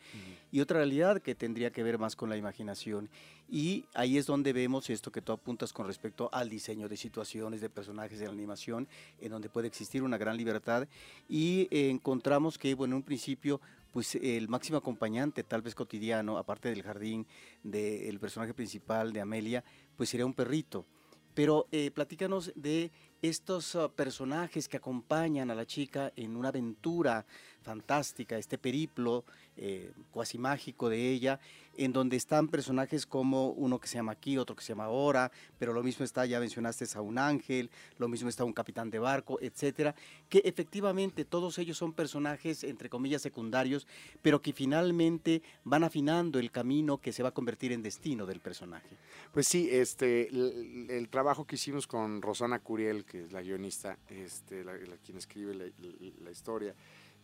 y 0.52 0.60
otra 0.60 0.80
realidad 0.80 1.22
que 1.22 1.34
tendría 1.34 1.72
que 1.72 1.82
ver 1.82 1.98
más 1.98 2.18
con 2.18 2.30
la 2.30 2.36
imaginación. 2.36 3.10
Y 3.50 3.86
ahí 3.94 4.18
es 4.18 4.26
donde 4.26 4.52
vemos 4.52 4.90
esto 4.90 5.14
que 5.14 5.22
tú 5.22 5.32
apuntas 5.32 5.72
con 5.72 5.88
respecto 5.88 6.30
al 6.34 6.50
diseño 6.50 6.90
de 6.90 6.98
situaciones, 6.98 7.62
de 7.62 7.70
personajes 7.70 8.20
de 8.20 8.26
la 8.26 8.34
animación, 8.34 8.90
en 9.22 9.32
donde 9.32 9.48
puede 9.48 9.70
existir 9.70 10.04
una 10.04 10.18
gran 10.18 10.36
libertad. 10.36 10.90
Y 11.30 11.70
eh, 11.72 11.90
encontramos 11.90 12.58
que, 12.58 12.76
bueno, 12.76 12.96
en 12.96 12.98
un 12.98 13.04
principio 13.04 13.62
pues 13.92 14.16
el 14.16 14.48
máximo 14.48 14.78
acompañante, 14.78 15.44
tal 15.44 15.62
vez 15.62 15.76
cotidiano, 15.76 16.38
aparte 16.38 16.70
del 16.70 16.84
jardín, 16.84 17.26
del 17.64 18.20
personaje 18.20 18.54
principal 18.54 19.14
de 19.14 19.22
Amelia, 19.22 19.64
pues 19.96 20.10
sería 20.10 20.26
un 20.26 20.34
perrito. 20.34 20.86
Pero 21.34 21.68
eh, 21.72 21.92
platícanos 21.92 22.52
de 22.56 22.92
estos 23.22 23.76
ah, 23.76 23.90
personajes 23.90 24.68
que 24.68 24.78
acompañan 24.78 25.52
a 25.52 25.56
la 25.56 25.68
chica 25.68 26.12
en 26.16 26.36
una 26.36 26.50
aventura 26.50 27.26
fantástica, 27.62 28.38
este 28.38 28.58
periplo 28.58 29.24
eh, 29.58 29.92
cuasi 30.12 30.38
mágico 30.38 30.88
de 30.90 31.10
ella, 31.10 31.40
en 31.78 31.94
donde 31.94 32.18
están 32.18 32.48
personajes 32.48 33.06
como 33.06 33.50
uno 33.50 33.80
que 33.80 33.88
se 33.88 33.96
llama 33.96 34.12
aquí, 34.12 34.38
otro 34.38 34.56
que 34.56 34.64
se 34.64 34.70
llama 34.70 34.86
ahora, 34.86 35.32
pero 35.58 35.74
lo 35.74 35.84
mismo 35.84 36.04
está, 36.04 36.26
ya 36.26 36.40
mencionaste 36.40 36.86
a 36.96 37.02
un 37.02 37.18
ángel, 37.18 37.70
lo 37.98 38.08
mismo 38.08 38.30
está 38.30 38.44
un 38.44 38.54
capitán 38.54 38.90
de 38.90 39.00
barco, 39.00 39.40
etcétera, 39.42 39.96
que 40.30 40.42
efectivamente 40.44 41.26
todos 41.26 41.58
ellos 41.60 41.78
son 41.78 41.94
personajes 41.94 42.64
entre 42.64 42.90
comillas 42.90 43.22
secundarios, 43.22 43.88
pero 44.22 44.42
que 44.42 44.54
finalmente 44.54 45.42
van 45.64 45.84
afinando 45.84 46.40
el 46.40 46.52
camino 46.52 46.98
que 46.98 47.12
se 47.12 47.24
va 47.24 47.30
a 47.30 47.34
convertir 47.34 47.72
en 47.72 47.82
destino 47.82 48.26
del 48.26 48.40
personaje. 48.40 48.98
Pues 49.32 49.48
sí, 49.48 49.70
este, 49.72 50.30
el, 50.30 51.08
trabajo 51.10 51.46
que 51.46 51.56
hicimos 51.56 51.88
con 51.88 52.22
Rosana 52.22 52.60
Curiel, 52.60 53.06
que 53.06 53.24
es 53.24 53.32
la 53.32 53.42
guionista, 53.42 53.98
este, 54.10 54.64
la, 54.64 54.74
quien 55.04 55.18
escribe 55.18 55.54
la 55.54 56.32
historia, 56.32 56.76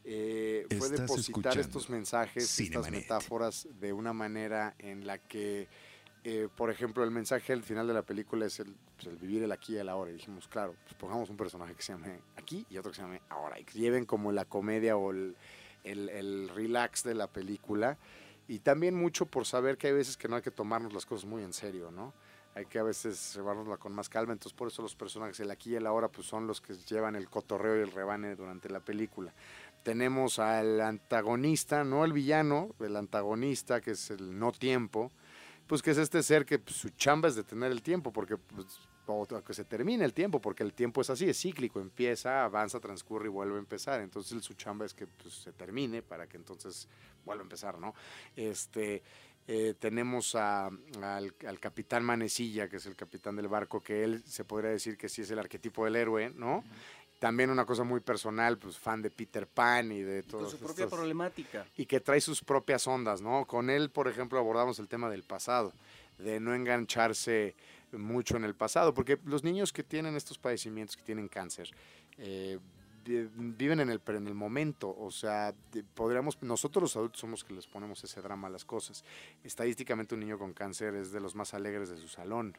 eh, 0.06 0.68
fue 0.78 0.90
depositar 0.90 1.58
estos 1.58 1.90
mensajes, 1.90 2.60
estas 2.60 2.92
metáforas 2.92 3.68
de 3.80 3.94
una 3.94 4.12
manera 4.12 4.76
en 4.80 5.08
la 5.08 5.18
que, 5.18 5.68
eh, 6.24 6.50
por 6.56 6.70
ejemplo, 6.70 7.04
el 7.04 7.12
mensaje 7.12 7.54
al 7.54 7.64
final 7.64 7.88
de 7.88 7.94
la 7.94 8.02
película 8.02 8.46
es 8.46 8.60
el, 8.60 8.76
pues, 9.02 9.20
vivir 9.20 9.44
el 9.44 9.52
aquí 9.52 9.74
y 9.74 9.78
el 9.78 9.88
ahora. 9.88 10.12
Y 10.12 10.16
dijimos, 10.16 10.48
claro, 10.48 10.76
pues 10.84 10.96
pongamos 10.96 11.30
un 11.30 11.38
personaje 11.38 11.74
que 11.74 11.82
se 11.82 11.94
llame 11.94 12.20
aquí 12.36 12.66
y 12.70 12.78
otro 12.78 12.92
que 12.92 12.98
se 12.98 13.02
llame 13.02 13.22
ahora. 13.30 13.60
Y 13.60 13.64
que 13.64 13.80
lleven 13.80 14.06
como 14.06 14.32
la 14.32 14.44
comedia 14.44 14.98
o 14.98 15.12
el, 15.12 15.36
el 15.84 16.50
relax 16.50 17.04
de 17.04 17.14
la 17.14 17.28
película. 17.28 17.98
Y 18.48 18.60
también 18.60 18.96
mucho 18.96 19.26
por 19.26 19.46
saber 19.46 19.78
que 19.78 19.88
hay 19.88 19.94
veces 19.94 20.18
que 20.18 20.28
no 20.28 20.36
hay 20.36 20.42
que 20.42 20.52
tomarnos 20.52 20.94
las 20.94 21.06
cosas 21.06 21.26
muy 21.26 21.44
en 21.44 21.54
serio, 21.54 21.92
¿no? 21.92 22.14
hay 22.56 22.66
que 22.66 22.80
a 22.80 22.84
veces 22.84 23.34
llevárnosla 23.36 23.78
con 23.78 23.94
más 23.94 24.10
calma, 24.10 24.34
entonces 24.34 24.56
por 24.56 24.68
eso 24.68 24.82
los 24.82 24.96
personajes, 24.96 25.40
el 25.40 25.50
aquí 25.50 25.72
y 25.72 25.76
el 25.76 25.88
ahora, 25.88 26.08
pues 26.10 26.28
son 26.28 26.46
los 26.46 26.62
que 26.62 26.74
llevan 26.74 27.16
el 27.16 27.30
cotorreo 27.30 27.78
y 27.78 27.82
el 27.82 27.92
rebane 27.92 28.36
durante 28.36 28.70
la 28.70 28.80
película 28.80 29.34
tenemos 29.84 30.40
al 30.40 30.82
antagonista, 30.82 31.84
no 31.84 32.06
el 32.06 32.14
villano, 32.14 32.74
el 32.80 32.96
antagonista, 32.96 33.82
que 33.82 33.92
es 33.92 34.10
el 34.10 34.40
no 34.40 34.52
tiempo, 34.52 35.12
pues 35.68 35.82
que 35.82 35.92
es 35.92 35.98
este 35.98 36.24
ser 36.24 36.46
que 36.46 36.60
pues, 36.60 36.76
su 36.76 36.90
chamba 36.90 37.28
es 37.28 37.36
detener 37.36 37.72
el 37.72 37.82
tiempo, 37.82 38.12
porque 38.12 38.38
pues, 38.38 38.68
que 39.46 39.54
se 39.54 39.66
termine 39.66 40.06
el 40.06 40.14
tiempo, 40.14 40.40
porque 40.40 40.64
el 40.64 40.74
tiempo 40.74 41.02
es 41.02 41.10
así, 41.10 41.30
es 41.30 41.40
cíclico, 41.40 41.82
empieza, 41.82 42.46
avanza, 42.46 42.80
transcurre 42.80 43.26
y 43.26 43.30
vuelve 43.30 43.56
a 43.58 43.60
empezar. 43.60 44.00
Entonces 44.00 44.42
su 44.44 44.54
chamba 44.54 44.86
es 44.86 44.94
que 44.94 45.08
pues, 45.08 45.34
se 45.34 45.52
termine 45.52 46.02
para 46.02 46.28
que 46.28 46.38
entonces 46.38 46.88
vuelva 47.26 47.42
a 47.42 47.46
empezar, 47.46 47.78
¿no? 47.78 47.94
Este, 48.36 49.04
eh, 49.46 49.74
tenemos 49.78 50.36
al, 50.36 51.34
capitán 51.60 52.06
Manecilla, 52.06 52.70
que 52.70 52.78
es 52.78 52.86
el 52.86 52.96
capitán 52.96 53.36
del 53.36 53.50
barco, 53.50 53.82
que 53.82 54.04
él 54.04 54.24
se 54.26 54.46
podría 54.46 54.72
decir 54.72 54.98
que 54.98 55.10
sí 55.10 55.22
es 55.22 55.32
el 55.32 55.40
arquetipo 55.40 55.84
del 55.84 55.98
héroe, 55.98 56.32
¿no? 56.34 56.64
También 57.24 57.50
una 57.50 57.66
cosa 57.66 57.86
muy 57.86 58.02
personal, 58.02 58.58
pues 58.58 58.78
fan 58.78 59.02
de 59.02 59.10
Peter 59.10 59.48
Pan 59.48 59.94
y 59.94 60.02
de 60.02 60.24
todo. 60.24 60.42
Con 60.42 60.52
su 60.52 60.58
propia 60.58 60.90
problemática. 60.90 61.66
Y 61.78 61.86
que 61.86 62.02
trae 62.02 62.20
sus 62.20 62.44
propias 62.44 62.86
ondas, 62.86 63.22
¿no? 63.22 63.46
Con 63.46 63.70
él, 63.70 63.90
por 63.92 64.10
ejemplo, 64.10 64.38
abordamos 64.38 64.78
el 64.80 64.90
tema 64.90 65.10
del 65.10 65.24
pasado, 65.24 65.72
de 66.18 66.42
no 66.42 66.54
engancharse 66.54 67.56
mucho 67.94 68.36
en 68.36 68.44
el 68.44 68.56
pasado, 68.56 68.94
porque 68.94 69.18
los 69.24 69.42
niños 69.42 69.72
que 69.72 69.84
tienen 69.84 70.18
estos 70.18 70.38
padecimientos, 70.38 70.98
que 70.98 71.04
tienen 71.04 71.30
cáncer, 71.30 71.70
eh, 72.18 72.60
viven 73.06 73.80
en 73.80 73.90
el, 73.90 74.02
en 74.06 74.28
el 74.28 74.34
momento, 74.34 74.94
o 74.94 75.10
sea, 75.10 75.56
podríamos, 75.94 76.38
nosotros 76.42 76.82
los 76.82 76.96
adultos 76.98 77.22
somos 77.22 77.46
que 77.46 77.54
les 77.54 77.68
ponemos 77.68 78.04
ese 78.04 78.22
drama 78.22 78.50
a 78.50 78.52
las 78.52 78.66
cosas. 78.66 79.06
Estadísticamente 79.46 80.14
un 80.14 80.20
niño 80.20 80.38
con 80.38 80.52
cáncer 80.52 80.94
es 80.96 81.14
de 81.14 81.22
los 81.22 81.36
más 81.36 81.54
alegres 81.54 81.90
de 81.90 81.96
su 81.96 82.10
salón. 82.10 82.58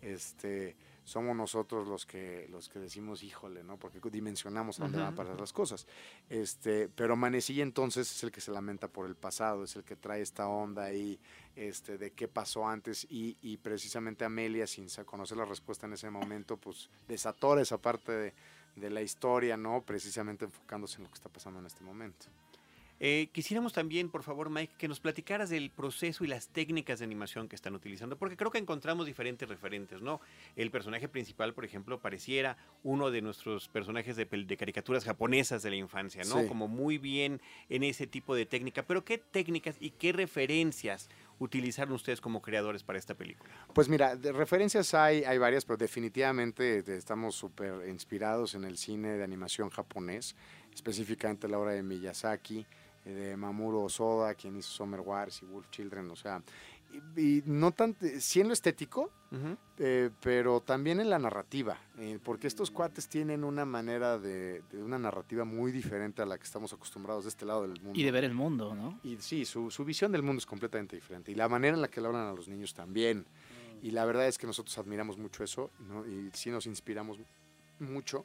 Este, 0.00 0.74
somos 1.06 1.36
nosotros 1.36 1.86
los 1.86 2.04
que, 2.04 2.48
los 2.50 2.68
que 2.68 2.80
decimos, 2.80 3.22
híjole, 3.22 3.62
¿no? 3.62 3.78
Porque 3.78 4.00
dimensionamos 4.10 4.80
a 4.80 4.82
dónde 4.82 4.98
van 4.98 5.12
a 5.12 5.14
pasar 5.14 5.38
las 5.38 5.52
cosas. 5.52 5.86
Este, 6.28 6.88
pero 6.88 7.14
Manecilla 7.14 7.62
entonces 7.62 8.10
es 8.10 8.24
el 8.24 8.32
que 8.32 8.40
se 8.40 8.50
lamenta 8.50 8.88
por 8.88 9.06
el 9.06 9.14
pasado, 9.14 9.62
es 9.62 9.76
el 9.76 9.84
que 9.84 9.94
trae 9.94 10.20
esta 10.20 10.48
onda 10.48 10.82
ahí 10.82 11.20
este, 11.54 11.96
de 11.96 12.10
qué 12.10 12.26
pasó 12.26 12.66
antes 12.66 13.06
y, 13.08 13.36
y 13.40 13.56
precisamente 13.56 14.24
Amelia, 14.24 14.66
sin 14.66 14.88
conocer 15.04 15.38
la 15.38 15.44
respuesta 15.44 15.86
en 15.86 15.92
ese 15.92 16.10
momento, 16.10 16.56
pues 16.56 16.90
desatora 17.06 17.62
esa 17.62 17.78
parte 17.78 18.10
de, 18.10 18.34
de 18.74 18.90
la 18.90 19.00
historia, 19.00 19.56
¿no? 19.56 19.82
Precisamente 19.82 20.46
enfocándose 20.46 20.96
en 20.96 21.04
lo 21.04 21.10
que 21.10 21.14
está 21.14 21.28
pasando 21.28 21.60
en 21.60 21.66
este 21.66 21.84
momento. 21.84 22.26
Eh, 22.98 23.28
quisiéramos 23.32 23.72
también, 23.72 24.10
por 24.10 24.22
favor, 24.22 24.48
Mike, 24.48 24.74
que 24.78 24.88
nos 24.88 25.00
platicaras 25.00 25.50
del 25.50 25.70
proceso 25.70 26.24
y 26.24 26.28
las 26.28 26.48
técnicas 26.48 27.00
de 27.00 27.04
animación 27.04 27.48
que 27.48 27.56
están 27.56 27.74
utilizando, 27.74 28.16
porque 28.16 28.36
creo 28.36 28.50
que 28.50 28.58
encontramos 28.58 29.06
diferentes 29.06 29.48
referentes, 29.48 30.00
¿no? 30.00 30.20
El 30.56 30.70
personaje 30.70 31.08
principal, 31.08 31.52
por 31.52 31.64
ejemplo, 31.64 32.00
pareciera 32.00 32.56
uno 32.82 33.10
de 33.10 33.20
nuestros 33.20 33.68
personajes 33.68 34.16
de, 34.16 34.26
caricaturas 34.56 35.04
japonesas 35.04 35.62
de 35.62 35.70
la 35.70 35.76
infancia, 35.76 36.22
¿no? 36.24 36.46
Como 36.46 36.68
muy 36.68 36.96
bien 36.98 37.40
en 37.68 37.82
ese 37.82 38.06
tipo 38.06 38.34
de 38.34 38.46
técnica, 38.46 38.82
pero 38.84 39.04
¿qué 39.04 39.18
técnicas 39.18 39.76
y 39.78 39.90
qué 39.90 40.12
referencias 40.12 41.10
utilizaron 41.38 41.94
ustedes 41.94 42.20
como 42.20 42.40
creadores 42.40 42.82
para 42.82 42.98
esta 42.98 43.14
película? 43.14 43.50
Pues 43.74 43.88
mira, 43.88 44.16
de 44.16 44.32
referencias 44.32 44.94
hay, 44.94 45.24
hay 45.24 45.36
varias, 45.36 45.64
pero 45.64 45.76
definitivamente 45.76 46.82
estamos 46.96 47.34
súper 47.34 47.88
inspirados 47.88 48.54
en 48.54 48.64
el 48.64 48.78
cine 48.78 49.18
de 49.18 49.24
animación 49.24 49.68
japonés, 49.68 50.34
específicamente 50.72 51.48
la 51.48 51.58
obra 51.58 51.72
de 51.72 51.82
Miyazaki, 51.82 52.66
de 53.10 53.36
Mamoru 53.36 53.82
Osoda, 53.82 54.34
quien 54.34 54.56
hizo 54.56 54.70
Summer 54.70 55.00
Wars 55.00 55.42
y 55.42 55.46
Wolf 55.46 55.70
Children, 55.70 56.10
o 56.10 56.16
sea, 56.16 56.42
y, 57.16 57.42
no 57.46 57.72
tanto, 57.72 58.06
sí 58.20 58.40
en 58.40 58.48
lo 58.48 58.52
estético, 58.52 59.10
eh, 59.78 60.10
pero 60.20 60.60
también 60.60 61.00
en 61.00 61.10
la 61.10 61.18
narrativa, 61.18 61.78
eh, 61.98 62.18
porque 62.22 62.46
estos 62.46 62.70
cuates 62.70 63.08
tienen 63.08 63.44
una 63.44 63.64
manera 63.64 64.18
de, 64.18 64.62
una 64.72 64.98
narrativa 64.98 65.44
muy 65.44 65.72
diferente 65.72 66.22
a 66.22 66.26
la 66.26 66.38
que 66.38 66.44
estamos 66.44 66.72
acostumbrados 66.72 67.24
de 67.24 67.30
este 67.30 67.44
lado 67.44 67.62
del 67.62 67.80
mundo. 67.80 67.98
Y 67.98 68.02
de 68.02 68.10
ver 68.10 68.24
el 68.24 68.34
mundo, 68.34 68.74
¿no? 68.74 68.98
Y 69.02 69.16
sí, 69.18 69.44
su, 69.44 69.70
su 69.70 69.84
visión 69.84 70.12
del 70.12 70.22
mundo 70.22 70.38
es 70.38 70.46
completamente 70.46 70.96
diferente. 70.96 71.32
Y 71.32 71.34
la 71.34 71.48
manera 71.48 71.74
en 71.74 71.82
la 71.82 71.88
que 71.88 72.00
le 72.00 72.06
hablan 72.06 72.28
a 72.28 72.32
los 72.32 72.48
niños 72.48 72.72
también. 72.72 73.26
Y 73.82 73.90
la 73.90 74.04
verdad 74.06 74.26
es 74.26 74.38
que 74.38 74.46
nosotros 74.46 74.76
admiramos 74.78 75.18
mucho 75.18 75.44
eso, 75.44 75.70
¿no? 75.80 76.06
Y 76.06 76.30
sí 76.32 76.50
nos 76.50 76.66
inspiramos 76.66 77.18
mucho. 77.78 78.24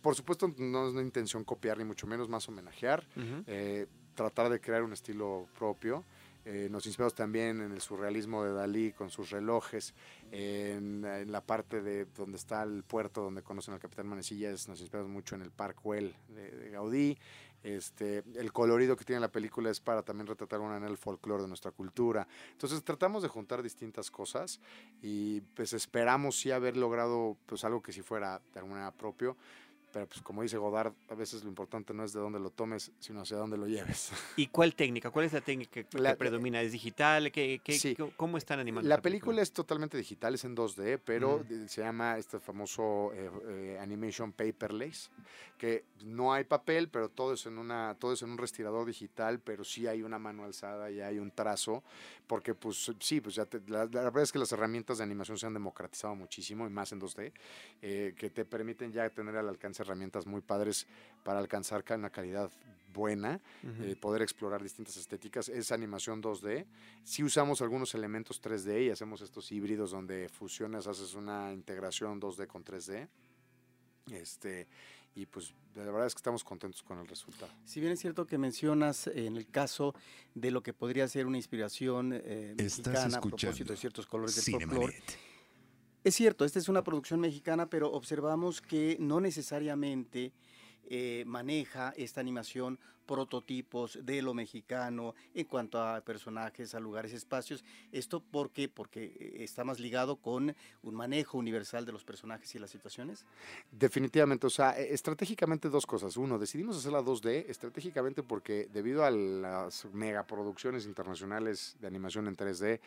Por 0.00 0.14
supuesto, 0.14 0.52
no 0.58 0.86
es 0.88 0.92
una 0.92 1.02
intención 1.02 1.44
copiar, 1.44 1.78
ni 1.78 1.84
mucho 1.84 2.06
menos 2.06 2.28
más 2.28 2.48
homenajear, 2.48 3.06
eh, 3.46 3.86
tratar 4.14 4.48
de 4.50 4.60
crear 4.60 4.82
un 4.82 4.92
estilo 4.92 5.46
propio. 5.58 6.04
Eh, 6.44 6.68
nos 6.70 6.86
inspiramos 6.86 7.14
también 7.14 7.60
en 7.60 7.72
el 7.72 7.80
surrealismo 7.80 8.42
de 8.44 8.52
Dalí 8.52 8.92
con 8.92 9.10
sus 9.10 9.30
relojes, 9.30 9.94
en, 10.32 11.02
la 11.30 11.42
parte 11.42 11.82
de 11.82 12.06
donde 12.16 12.38
está 12.38 12.62
el 12.62 12.82
puerto 12.82 13.22
donde 13.22 13.42
conocen 13.42 13.74
al 13.74 13.80
Capitán 13.80 14.06
Manecillas, 14.06 14.66
nos 14.66 14.80
inspiramos 14.80 15.10
mucho 15.10 15.34
en 15.34 15.42
el 15.42 15.50
Park 15.50 15.84
Well 15.84 16.14
de, 16.28 16.70
Gaudí. 16.70 17.18
Este, 17.62 18.24
el 18.36 18.54
colorido 18.54 18.96
que 18.96 19.04
tiene 19.04 19.20
la 19.20 19.30
película 19.30 19.70
es 19.70 19.80
para 19.80 20.02
también 20.02 20.26
retratar 20.26 20.60
un 20.60 20.72
anel 20.72 20.96
folclore 20.96 21.42
de 21.42 21.48
nuestra 21.48 21.72
cultura. 21.72 22.26
Entonces 22.52 22.82
tratamos 22.82 23.22
de 23.22 23.28
juntar 23.28 23.62
distintas 23.62 24.10
cosas 24.10 24.60
y 25.02 25.42
pues 25.42 25.74
esperamos 25.74 26.40
sí 26.40 26.50
haber 26.52 26.78
logrado 26.78 27.36
pues 27.44 27.64
algo 27.64 27.82
que 27.82 27.92
si 27.92 28.00
fuera 28.00 28.40
de 28.54 28.60
alguna 28.60 28.76
manera 28.76 28.96
propio 28.96 29.36
pero 29.92 30.06
pues 30.06 30.22
como 30.22 30.42
dice 30.42 30.56
Godard, 30.56 30.92
a 31.08 31.14
veces 31.14 31.42
lo 31.42 31.48
importante 31.48 31.92
no 31.94 32.04
es 32.04 32.12
de 32.12 32.20
dónde 32.20 32.38
lo 32.38 32.50
tomes, 32.50 32.92
sino 32.98 33.20
hacia 33.20 33.36
dónde 33.36 33.56
lo 33.56 33.66
lleves. 33.66 34.12
¿Y 34.36 34.46
cuál 34.48 34.74
técnica? 34.74 35.10
¿Cuál 35.10 35.26
es 35.26 35.32
la 35.32 35.40
técnica 35.40 35.82
que, 35.82 36.16
predomina? 36.16 36.62
¿Es 36.62 36.72
digital? 36.72 37.32
¿Qué, 37.32 37.60
qué, 37.62 37.96
¿Cómo 38.16 38.38
están 38.38 38.60
animando? 38.60 38.88
La, 38.88 39.00
película, 39.00 39.42
es 39.42 39.52
totalmente 39.52 39.96
digital, 39.96 40.34
es 40.34 40.44
en 40.44 40.56
2D, 40.56 41.00
pero 41.04 41.44
se 41.66 41.82
llama 41.82 42.18
este 42.18 42.38
famoso 42.38 43.12
eh, 43.14 43.30
eh, 43.48 43.78
Animation 43.80 44.32
Paperless, 44.32 45.10
que 45.58 45.84
no 46.04 46.32
hay 46.32 46.44
papel, 46.44 46.88
pero 46.88 47.08
todo 47.08 47.34
es 47.34 47.46
en 47.46 47.58
una 47.58 47.96
todo 47.98 48.12
es 48.12 48.22
en 48.22 48.30
un 48.30 48.38
respirador 48.38 48.86
digital, 48.86 49.40
pero 49.40 49.64
sí 49.64 49.86
hay 49.86 50.02
una 50.02 50.18
mano 50.18 50.44
alzada 50.44 50.90
y 50.90 51.00
hay 51.00 51.18
un 51.18 51.30
trazo, 51.30 51.82
porque 52.26 52.54
pues 52.54 52.90
sí, 53.00 53.20
pues 53.20 53.34
ya 53.34 53.46
la, 53.66 53.86
verdad 53.86 54.22
es 54.22 54.32
que 54.32 54.38
las 54.38 54.52
herramientas 54.52 54.98
de 54.98 55.04
animación 55.04 55.36
se 55.36 55.46
han 55.46 55.54
democratizado 55.54 56.14
muchísimo 56.14 56.66
y 56.66 56.70
más 56.70 56.92
en 56.92 57.00
2D, 57.00 57.32
eh, 57.82 58.14
que 58.16 58.30
te 58.30 58.44
permiten 58.44 58.92
ya 58.92 59.08
tener 59.10 59.36
al 59.36 59.48
alcance 59.48 59.79
herramientas 59.80 60.26
muy 60.26 60.40
padres 60.40 60.86
para 61.24 61.38
alcanzar 61.38 61.84
una 61.90 62.10
calidad 62.10 62.50
buena, 62.92 63.40
eh, 63.62 63.96
poder 64.00 64.22
explorar 64.22 64.62
distintas 64.62 64.96
estéticas. 64.96 65.48
Es 65.48 65.72
animación 65.72 66.22
2D. 66.22 66.66
Si 67.04 67.22
usamos 67.22 67.62
algunos 67.62 67.94
elementos 67.94 68.42
3D 68.42 68.86
y 68.86 68.90
hacemos 68.90 69.20
estos 69.20 69.50
híbridos 69.52 69.92
donde 69.92 70.28
fusionas, 70.28 70.86
haces 70.86 71.14
una 71.14 71.52
integración 71.52 72.20
2D 72.20 72.46
con 72.46 72.64
3D. 72.64 73.08
Este, 74.12 74.66
y 75.14 75.26
pues 75.26 75.54
la 75.74 75.84
verdad 75.84 76.06
es 76.06 76.14
que 76.14 76.18
estamos 76.18 76.42
contentos 76.42 76.82
con 76.82 76.98
el 76.98 77.06
resultado. 77.06 77.52
Si 77.64 77.80
bien 77.80 77.92
es 77.92 78.00
cierto 78.00 78.26
que 78.26 78.38
mencionas 78.38 79.06
en 79.06 79.36
el 79.36 79.46
caso 79.48 79.94
de 80.34 80.50
lo 80.50 80.62
que 80.62 80.72
podría 80.72 81.06
ser 81.08 81.26
una 81.26 81.36
inspiración 81.36 82.12
eh, 82.12 82.54
mexicana 82.56 83.18
a 83.18 83.20
propósito 83.20 83.72
de 83.72 83.76
ciertos 83.76 84.06
colores 84.06 84.34
del 84.44 84.54
folclore, 84.54 85.00
es 86.04 86.14
cierto, 86.14 86.44
esta 86.44 86.58
es 86.58 86.68
una 86.68 86.84
producción 86.84 87.20
mexicana, 87.20 87.66
pero 87.66 87.92
observamos 87.92 88.60
que 88.60 88.96
no 89.00 89.20
necesariamente 89.20 90.32
eh, 90.88 91.24
maneja 91.26 91.92
esta 91.96 92.20
animación 92.20 92.78
prototipos 93.10 93.98
de 94.02 94.22
lo 94.22 94.34
mexicano 94.34 95.16
en 95.34 95.44
cuanto 95.46 95.82
a 95.82 96.00
personajes, 96.00 96.76
a 96.76 96.80
lugares, 96.80 97.12
espacios. 97.12 97.64
¿Esto 97.90 98.20
por 98.20 98.50
qué? 98.50 98.68
Porque 98.68 99.04
eh, 99.18 99.36
está 99.44 99.64
más 99.64 99.80
ligado 99.80 100.14
con 100.16 100.54
un 100.82 100.94
manejo 100.94 101.36
universal 101.36 101.84
de 101.84 101.90
los 101.90 102.04
personajes 102.04 102.54
y 102.54 102.60
las 102.60 102.70
situaciones. 102.70 103.26
Definitivamente, 103.72 104.46
o 104.46 104.50
sea, 104.50 104.78
e, 104.78 104.94
estratégicamente 104.94 105.68
dos 105.68 105.86
cosas. 105.86 106.16
Uno, 106.16 106.38
decidimos 106.38 106.76
hacer 106.76 106.92
la 106.92 107.02
2D 107.02 107.46
estratégicamente 107.48 108.22
porque 108.22 108.68
debido 108.72 109.04
a 109.04 109.10
las 109.10 109.86
megaproducciones 109.86 110.86
internacionales 110.86 111.76
de 111.80 111.88
animación 111.88 112.28
en 112.28 112.36
3D, 112.36 112.80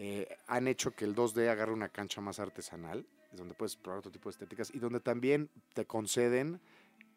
eh, 0.00 0.38
han 0.46 0.68
hecho 0.68 0.92
que 0.92 1.04
el 1.04 1.16
2D 1.16 1.48
agarre 1.48 1.72
una 1.72 1.88
cancha 1.88 2.20
más 2.20 2.38
artesanal, 2.38 3.04
donde 3.32 3.54
puedes 3.54 3.74
probar 3.74 3.98
otro 3.98 4.12
tipo 4.12 4.28
de 4.28 4.34
estéticas 4.34 4.72
y 4.72 4.78
donde 4.78 5.00
también 5.00 5.50
te 5.74 5.86
conceden 5.86 6.60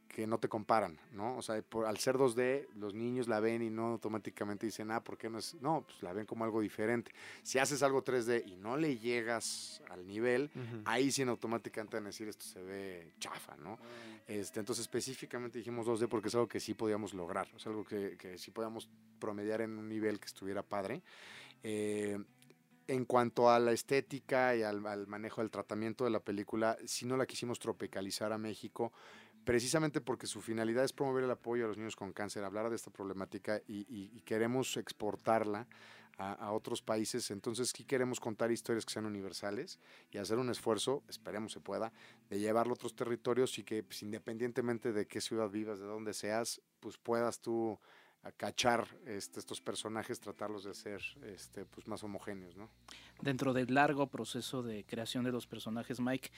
que 0.08 0.26
no 0.26 0.40
te 0.40 0.50
comparan, 0.50 1.00
¿no? 1.12 1.38
O 1.38 1.44
sea, 1.44 1.64
al 1.86 1.98
ser 2.00 2.16
2D, 2.16 2.70
los 2.74 2.96
niños 2.96 3.28
la 3.28 3.40
ven 3.40 3.62
y 3.62 3.70
no 3.70 3.90
automáticamente 3.92 4.66
dicen, 4.66 4.90
ah, 4.90 5.04
¿por 5.04 5.16
qué 5.16 5.30
no 5.30 5.38
es? 5.38 5.54
No, 5.62 5.84
pues 5.84 6.02
la 6.02 6.12
ven 6.12 6.26
como 6.26 6.44
algo 6.44 6.60
diferente. 6.60 7.12
Si 7.44 7.60
haces 7.60 7.84
algo 7.84 8.04
3D 8.04 8.48
y 8.48 8.56
no 8.56 8.76
le 8.78 8.98
llegas 8.98 9.84
al 9.92 10.08
nivel, 10.08 10.50
ahí 10.84 11.12
sí 11.12 11.22
en 11.22 11.30
automáticamente 11.30 11.98
van 11.98 12.06
a 12.06 12.10
decir, 12.10 12.28
esto 12.30 12.44
se 12.44 12.64
ve 12.64 13.14
chafa, 13.20 13.56
¿no? 13.58 13.74
Ah. 13.80 14.24
este, 14.28 14.60
entonces, 14.60 14.82
específicamente 14.82 15.60
dijimos 15.60 15.86
2D 15.86 16.08
porque 16.08 16.30
es 16.30 16.34
algo 16.34 16.48
que 16.48 16.60
sí 16.60 16.74
podíamos 16.74 17.14
lograr, 17.14 17.48
es 17.56 17.68
algo 17.68 17.86
que, 17.86 18.18
que 18.18 18.40
sí 18.40 18.50
podíamos 18.50 18.90
promediar 19.20 19.62
en 19.62 19.78
un 19.78 19.88
nivel 19.88 20.20
que 20.20 20.26
estuviera 20.26 20.64
padre. 20.64 21.04
Eh, 21.64 22.18
en 22.88 23.06
cuanto 23.06 23.50
a 23.50 23.60
la 23.60 23.72
estética 23.72 24.56
y 24.56 24.64
al, 24.64 24.82
manejo 25.08 25.42
del 25.42 25.52
tratamiento 25.52 26.04
de 26.04 26.10
la 26.10 26.20
película, 26.20 26.78
si 26.86 27.06
no 27.06 27.18
la 27.18 27.26
quisimos 27.26 27.60
tropicalizar 27.60 28.34
a 28.34 28.38
México, 28.38 28.92
precisamente 29.44 30.02
porque 30.02 30.28
su 30.28 30.42
finalidad 30.42 30.84
es 30.84 30.94
promover 30.94 31.24
el 31.24 31.32
apoyo 31.32 31.66
a 31.66 31.68
los 31.68 31.78
niños 31.78 31.96
con 31.96 32.14
cáncer, 32.14 32.44
hablar 32.44 32.70
de 32.70 32.76
esta 32.76 32.92
problemática 32.92 33.62
y, 33.68 34.22
queremos 34.22 34.78
exportarla 34.78 35.68
a, 36.18 36.52
otros 36.52 36.82
países. 36.82 37.32
Entonces, 37.32 37.72
sí 37.76 37.84
queremos 37.84 38.20
contar 38.20 38.52
historias 38.52 38.86
que 38.86 38.94
sean 38.94 39.06
universales 39.06 39.80
y 40.12 40.18
hacer 40.18 40.38
un 40.38 40.50
esfuerzo, 40.50 41.04
esperemos 41.08 41.54
se 41.54 41.60
pueda, 41.60 41.92
de 42.30 42.40
llevarlo 42.40 42.74
a 42.74 42.76
otros 42.76 42.96
territorios 42.96 43.58
y 43.58 43.64
que 43.64 43.84
pues, 43.84 44.04
independientemente 44.04 44.94
de 44.94 45.08
qué 45.08 45.22
ciudad 45.22 45.50
vivas, 45.50 45.80
de 45.80 45.86
dónde 45.86 46.14
seas, 46.14 46.62
pues 46.80 46.98
puedas 46.98 47.40
tú 47.40 47.80
a 48.24 48.32
cachar 48.32 48.88
este, 49.08 49.40
estos 49.40 49.62
personajes, 49.62 50.20
tratarlos 50.20 50.64
de 50.64 50.72
hacer 50.72 51.02
este, 51.26 51.66
pues, 51.66 51.88
más 51.88 52.04
homogéneos. 52.04 52.56
¿no? 52.56 52.70
Dentro 53.20 53.52
del 53.52 53.74
largo 53.74 54.08
proceso 54.08 54.62
de 54.62 54.84
creación 54.84 55.24
de 55.24 55.32
los 55.32 55.48
personajes, 55.48 56.00
Mike, 56.00 56.30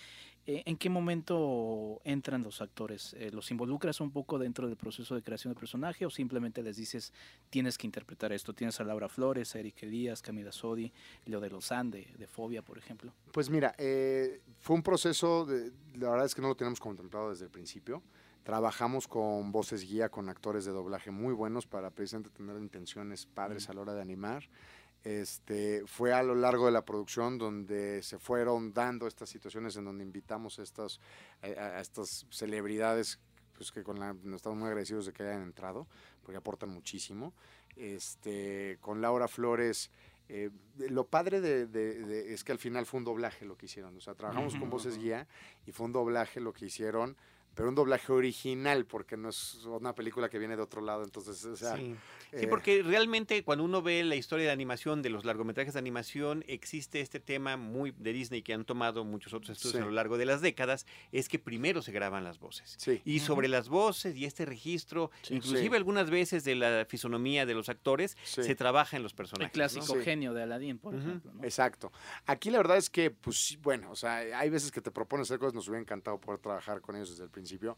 eh, 0.46 0.64
¿en 0.66 0.78
qué 0.78 0.90
momento 0.90 2.00
entran 2.06 2.42
los 2.42 2.62
actores? 2.62 3.14
Eh, 3.20 3.32
¿Los 3.34 3.52
involucras 3.52 4.00
un 4.00 4.12
poco 4.12 4.40
dentro 4.40 4.68
del 4.68 4.78
proceso 4.78 5.14
de 5.14 5.24
creación 5.24 5.54
del 5.54 5.60
personaje 5.60 6.06
o 6.06 6.10
simplemente 6.10 6.64
les 6.64 6.78
dices, 6.78 7.12
tienes 7.50 7.78
que 7.78 7.86
interpretar 7.86 8.32
esto? 8.32 8.54
Tienes 8.54 8.80
a 8.80 8.86
Laura 8.86 9.10
Flores, 9.10 9.54
a 9.56 9.60
Eric 9.60 9.82
Díaz, 9.82 10.22
Camila 10.22 10.54
Sodi, 10.54 10.92
Leo 11.26 11.42
de 11.42 11.50
de, 11.50 12.08
de 12.18 12.28
Fobia, 12.28 12.62
por 12.62 12.78
ejemplo. 12.78 13.14
Pues 13.32 13.50
mira, 13.50 13.76
eh, 13.78 14.42
fue 14.60 14.76
un 14.76 14.84
proceso, 14.84 15.46
de, 15.46 15.72
la 15.96 16.10
verdad 16.10 16.26
es 16.26 16.34
que 16.34 16.42
no 16.42 16.48
lo 16.48 16.56
tenemos 16.56 16.80
contemplado 16.80 17.30
desde 17.30 17.46
el 17.46 17.52
principio. 17.52 18.02
Trabajamos 18.44 19.08
con 19.08 19.52
voces 19.52 19.88
guía, 19.88 20.10
con 20.10 20.30
actores 20.30 20.66
de 20.66 20.72
doblaje 20.72 21.12
muy 21.12 21.34
buenos 21.34 21.66
para 21.66 21.90
precisamente 21.90 22.30
tener 22.30 22.58
intenciones 22.58 23.26
padres 23.26 23.70
a 23.70 23.74
la 23.74 23.82
hora 23.82 23.94
de 23.94 24.02
animar. 24.02 24.50
Este, 25.04 25.84
fue 25.86 26.14
a 26.14 26.24
lo 26.24 26.36
largo 26.36 26.66
de 26.66 26.72
la 26.72 26.86
producción 26.86 27.38
donde 27.38 28.02
se 28.04 28.20
fueron 28.20 28.74
dando 28.74 29.08
estas 29.08 29.30
situaciones 29.30 29.76
en 29.76 29.86
donde 29.86 30.04
invitamos 30.04 30.60
a 30.60 30.64
estas, 30.64 31.00
eh, 31.42 31.56
a 31.58 31.82
estas 31.82 32.26
celebridades 32.30 33.20
pues 33.54 33.72
que 33.72 33.84
con 33.84 34.00
la, 34.00 34.16
estamos 34.36 34.58
muy 34.58 34.68
agradecidos 34.68 35.06
de 35.06 35.14
que 35.14 35.24
hayan 35.24 35.44
entrado, 35.44 35.88
porque 36.22 36.38
aportan 36.38 36.70
muchísimo. 36.70 37.34
Este, 37.76 38.78
con 38.82 39.02
Laura 39.02 39.28
Flores, 39.28 39.92
eh, 40.30 40.50
lo 40.78 41.06
padre 41.06 41.42
de, 41.42 42.34
es 42.34 42.44
que 42.44 42.52
al 42.52 42.60
final 42.60 42.86
fue 42.86 43.00
un 43.00 43.04
doblaje 43.04 43.46
lo 43.46 43.58
que 43.58 43.68
hicieron. 43.68 43.96
O 43.96 44.02
sea, 44.02 44.16
trabajamos 44.16 44.56
con 44.56 44.70
voces 44.70 44.98
guía 44.98 45.28
y 45.66 45.72
fue 45.72 45.86
un 45.86 45.94
doblaje 45.94 46.40
lo 46.40 46.54
que 46.54 46.66
hicieron 46.66 47.16
pero 47.56 47.70
un 47.70 47.76
doblaje 47.76 48.12
original, 48.12 48.86
porque 48.86 49.18
no 49.18 49.30
es 49.30 49.66
una 49.66 49.94
película 49.94 50.30
que 50.30 50.40
viene 50.40 50.56
de 50.56 50.62
otro 50.62 50.82
lado, 50.82 51.04
entonces, 51.04 51.44
o 51.46 51.56
sea... 51.56 51.76
Sí. 51.76 51.96
sí. 52.38 52.48
porque 52.48 52.82
realmente 52.84 53.44
cuando 53.44 53.64
uno 53.64 53.82
ve 53.82 54.04
la 54.04 54.16
historia 54.16 54.46
de 54.46 54.52
animación, 54.52 55.02
de 55.02 55.10
los 55.10 55.24
largometrajes 55.24 55.74
de 55.74 55.80
animación, 55.80 56.44
existe 56.48 57.00
este 57.00 57.20
tema 57.20 57.58
muy 57.58 57.92
de 57.92 58.12
Disney 58.12 58.42
que 58.42 58.54
han 58.54 58.66
tomado 58.66 59.06
muchos 59.06 59.34
otros 59.34 59.58
estudios 59.58 59.84
a 59.84 59.86
lo 59.86 59.92
largo 59.92 60.18
de 60.18 60.26
las 60.26 60.42
décadas, 60.42 60.88
es 61.12 61.30
que 61.30 61.38
primero 61.38 61.82
se 61.82 61.92
graban 61.92 62.24
las 62.24 62.40
voces. 62.40 62.76
Sí. 62.80 63.02
Y 63.06 63.20
sobre 63.20 63.48
las 63.48 63.70
voces 63.70 64.16
y 64.16 64.26
este 64.26 64.46
registro, 64.46 65.12
inclusive 65.30 65.78
algunas 65.78 66.10
veces 66.10 66.44
de 66.44 66.56
la 66.56 66.86
fisonomía 66.90 67.46
de 67.46 67.54
los 67.54 67.70
actores, 67.70 68.18
se 68.24 68.56
trabaja 68.56 68.98
en 68.98 69.04
los 69.04 69.14
personajes. 69.14 69.52
El 69.52 69.54
clásico 69.54 69.96
genio 70.02 70.34
de 70.34 70.44
Aladdin, 70.44 70.80
por 70.80 70.96
ejemplo. 70.96 71.32
Exacto. 71.44 71.92
Aquí 72.26 72.50
la 72.50 72.58
verdad 72.58 72.78
es 72.78 72.90
que, 72.90 73.12
pues 73.12 73.60
bueno, 73.62 73.92
o 73.92 73.96
sea, 73.96 74.18
hay 74.40 74.50
veces 74.50 74.72
que 74.72 74.82
te 74.82 74.90
propones 74.90 75.28
hacer 75.28 75.40
cosas, 75.40 75.54
nos 75.54 75.68
hubiera 75.68 75.82
encantado 75.82 76.20
poder 76.20 76.40
trabajar 76.40 76.82
con 76.82 76.96
ellos 76.96 77.12
desde 77.12 77.24
el 77.24 77.30
principio 77.30 77.43
principio, 77.44 77.78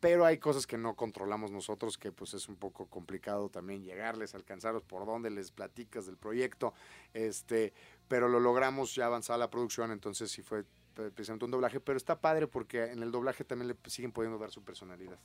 pero 0.00 0.24
hay 0.24 0.38
cosas 0.38 0.66
que 0.66 0.78
no 0.78 0.94
controlamos 0.94 1.50
nosotros, 1.50 1.98
que 1.98 2.10
pues 2.10 2.32
es 2.34 2.48
un 2.48 2.56
poco 2.56 2.86
complicado 2.86 3.50
también 3.50 3.82
llegarles, 3.82 4.34
alcanzarlos, 4.34 4.82
por 4.82 5.04
dónde 5.04 5.30
les 5.30 5.50
platicas 5.50 6.06
del 6.06 6.16
proyecto, 6.16 6.72
este, 7.12 7.74
pero 8.08 8.28
lo 8.28 8.40
logramos 8.40 8.94
ya 8.94 9.06
avanzada 9.06 9.38
la 9.38 9.50
producción, 9.50 9.92
entonces 9.92 10.30
sí 10.30 10.42
fue 10.42 10.64
precisamente 10.94 11.44
un 11.44 11.50
doblaje, 11.50 11.80
pero 11.80 11.96
está 11.96 12.20
padre 12.20 12.46
porque 12.46 12.84
en 12.84 13.02
el 13.02 13.10
doblaje 13.10 13.44
también 13.44 13.68
le 13.68 13.90
siguen 13.90 14.12
pudiendo 14.12 14.38
dar 14.38 14.50
su 14.50 14.62
personalidad. 14.62 15.18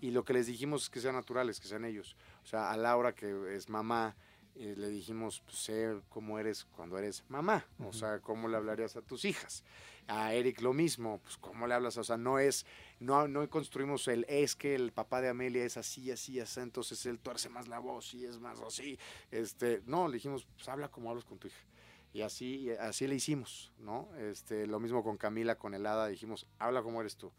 Y 0.00 0.10
lo 0.10 0.24
que 0.24 0.34
les 0.34 0.46
dijimos 0.46 0.84
es 0.84 0.90
que 0.90 1.00
sean 1.00 1.14
naturales, 1.14 1.58
que 1.58 1.68
sean 1.68 1.84
ellos. 1.84 2.16
O 2.44 2.46
sea, 2.46 2.70
a 2.70 2.76
Laura, 2.76 3.14
que 3.14 3.56
es 3.56 3.68
mamá, 3.70 4.14
eh, 4.58 4.74
le 4.76 4.88
dijimos, 4.88 5.42
pues, 5.44 5.58
sé 5.58 6.00
cómo 6.08 6.38
eres 6.38 6.64
cuando 6.64 6.96
eres 6.96 7.24
mamá, 7.28 7.66
o 7.78 7.92
sea, 7.92 8.20
cómo 8.20 8.48
le 8.48 8.56
hablarías 8.56 8.96
a 8.96 9.02
tus 9.02 9.26
hijas. 9.26 9.64
A 10.08 10.32
Eric 10.32 10.62
lo 10.62 10.72
mismo, 10.72 11.20
pues 11.22 11.36
cómo 11.36 11.66
le 11.66 11.74
hablas, 11.74 11.96
o 11.98 12.04
sea, 12.04 12.16
no 12.16 12.38
es, 12.38 12.64
no, 12.98 13.28
no 13.28 13.48
construimos 13.50 14.08
el, 14.08 14.24
es 14.28 14.56
que 14.56 14.74
el 14.74 14.92
papá 14.92 15.20
de 15.20 15.28
Amelia 15.28 15.64
es 15.64 15.76
así, 15.76 16.10
así, 16.10 16.40
así, 16.40 16.60
entonces 16.60 17.04
él 17.06 17.18
tuerce 17.18 17.48
más 17.48 17.68
la 17.68 17.78
voz 17.78 18.14
y 18.14 18.24
es 18.24 18.38
más 18.40 18.60
así, 18.60 18.98
este, 19.30 19.82
no, 19.86 20.08
le 20.08 20.14
dijimos, 20.14 20.46
pues 20.56 20.68
habla 20.68 20.88
como 20.88 21.10
hablas 21.10 21.24
con 21.24 21.38
tu 21.38 21.48
hija. 21.48 21.64
Y 22.12 22.22
así, 22.22 22.70
así 22.80 23.06
le 23.06 23.14
hicimos, 23.14 23.72
¿no? 23.78 24.08
Este, 24.16 24.66
lo 24.66 24.80
mismo 24.80 25.04
con 25.04 25.18
Camila, 25.18 25.56
con 25.56 25.74
Helada, 25.74 26.08
dijimos, 26.08 26.46
habla 26.58 26.82
como 26.82 27.00
eres 27.00 27.16
tú. 27.16 27.30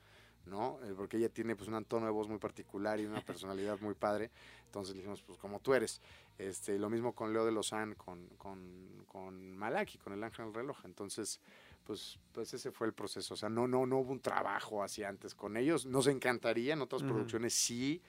¿no? 0.47 0.79
Eh, 0.83 0.93
porque 0.95 1.17
ella 1.17 1.29
tiene 1.29 1.55
pues 1.55 1.69
un 1.69 1.85
tono 1.85 2.05
de 2.05 2.11
voz 2.11 2.27
muy 2.27 2.37
particular 2.37 2.99
y 2.99 3.05
una 3.05 3.21
personalidad 3.25 3.79
muy 3.79 3.93
padre. 3.93 4.31
Entonces 4.65 4.95
dijimos, 4.95 5.21
pues 5.21 5.37
como 5.37 5.59
tú 5.59 5.73
eres. 5.73 6.01
Este, 6.37 6.77
lo 6.77 6.89
mismo 6.89 7.13
con 7.13 7.33
Leo 7.33 7.45
de 7.45 7.51
Lozán, 7.51 7.95
con, 7.95 8.27
con, 8.37 9.05
con 9.07 9.57
Malaki, 9.57 9.97
con 9.97 10.13
el 10.13 10.23
ángel 10.23 10.45
del 10.45 10.53
reloj. 10.53 10.77
Entonces, 10.85 11.41
pues, 11.87 12.19
pues 12.33 12.53
ese 12.53 12.69
fue 12.71 12.85
el 12.85 12.93
proceso. 12.93 13.33
O 13.33 13.37
sea, 13.37 13.47
no, 13.47 13.65
no, 13.65 13.85
no 13.85 13.99
hubo 13.99 14.11
un 14.11 14.19
trabajo 14.19 14.83
así 14.83 15.03
antes 15.03 15.33
con 15.33 15.55
ellos. 15.55 15.85
Nos 15.85 16.07
encantaría 16.07 16.73
en 16.73 16.81
otras 16.81 17.01
producciones 17.01 17.53
sí 17.53 18.03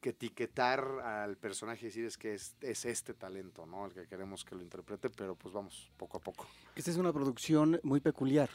que 0.00 0.10
etiquetar 0.10 0.80
al 1.04 1.36
personaje 1.36 1.82
y 1.82 1.88
decir 1.88 2.06
es 2.06 2.16
que 2.16 2.32
es, 2.32 2.56
es, 2.62 2.86
este 2.86 3.12
talento, 3.12 3.66
¿no? 3.66 3.84
El 3.84 3.92
que 3.92 4.06
queremos 4.06 4.46
que 4.46 4.54
lo 4.54 4.62
interprete, 4.62 5.10
pero 5.10 5.36
pues 5.36 5.52
vamos, 5.52 5.92
poco 5.98 6.16
a 6.16 6.20
poco. 6.22 6.46
Esta 6.74 6.90
es 6.90 6.96
una 6.96 7.12
producción 7.12 7.78
muy 7.82 8.00
peculiar. 8.00 8.48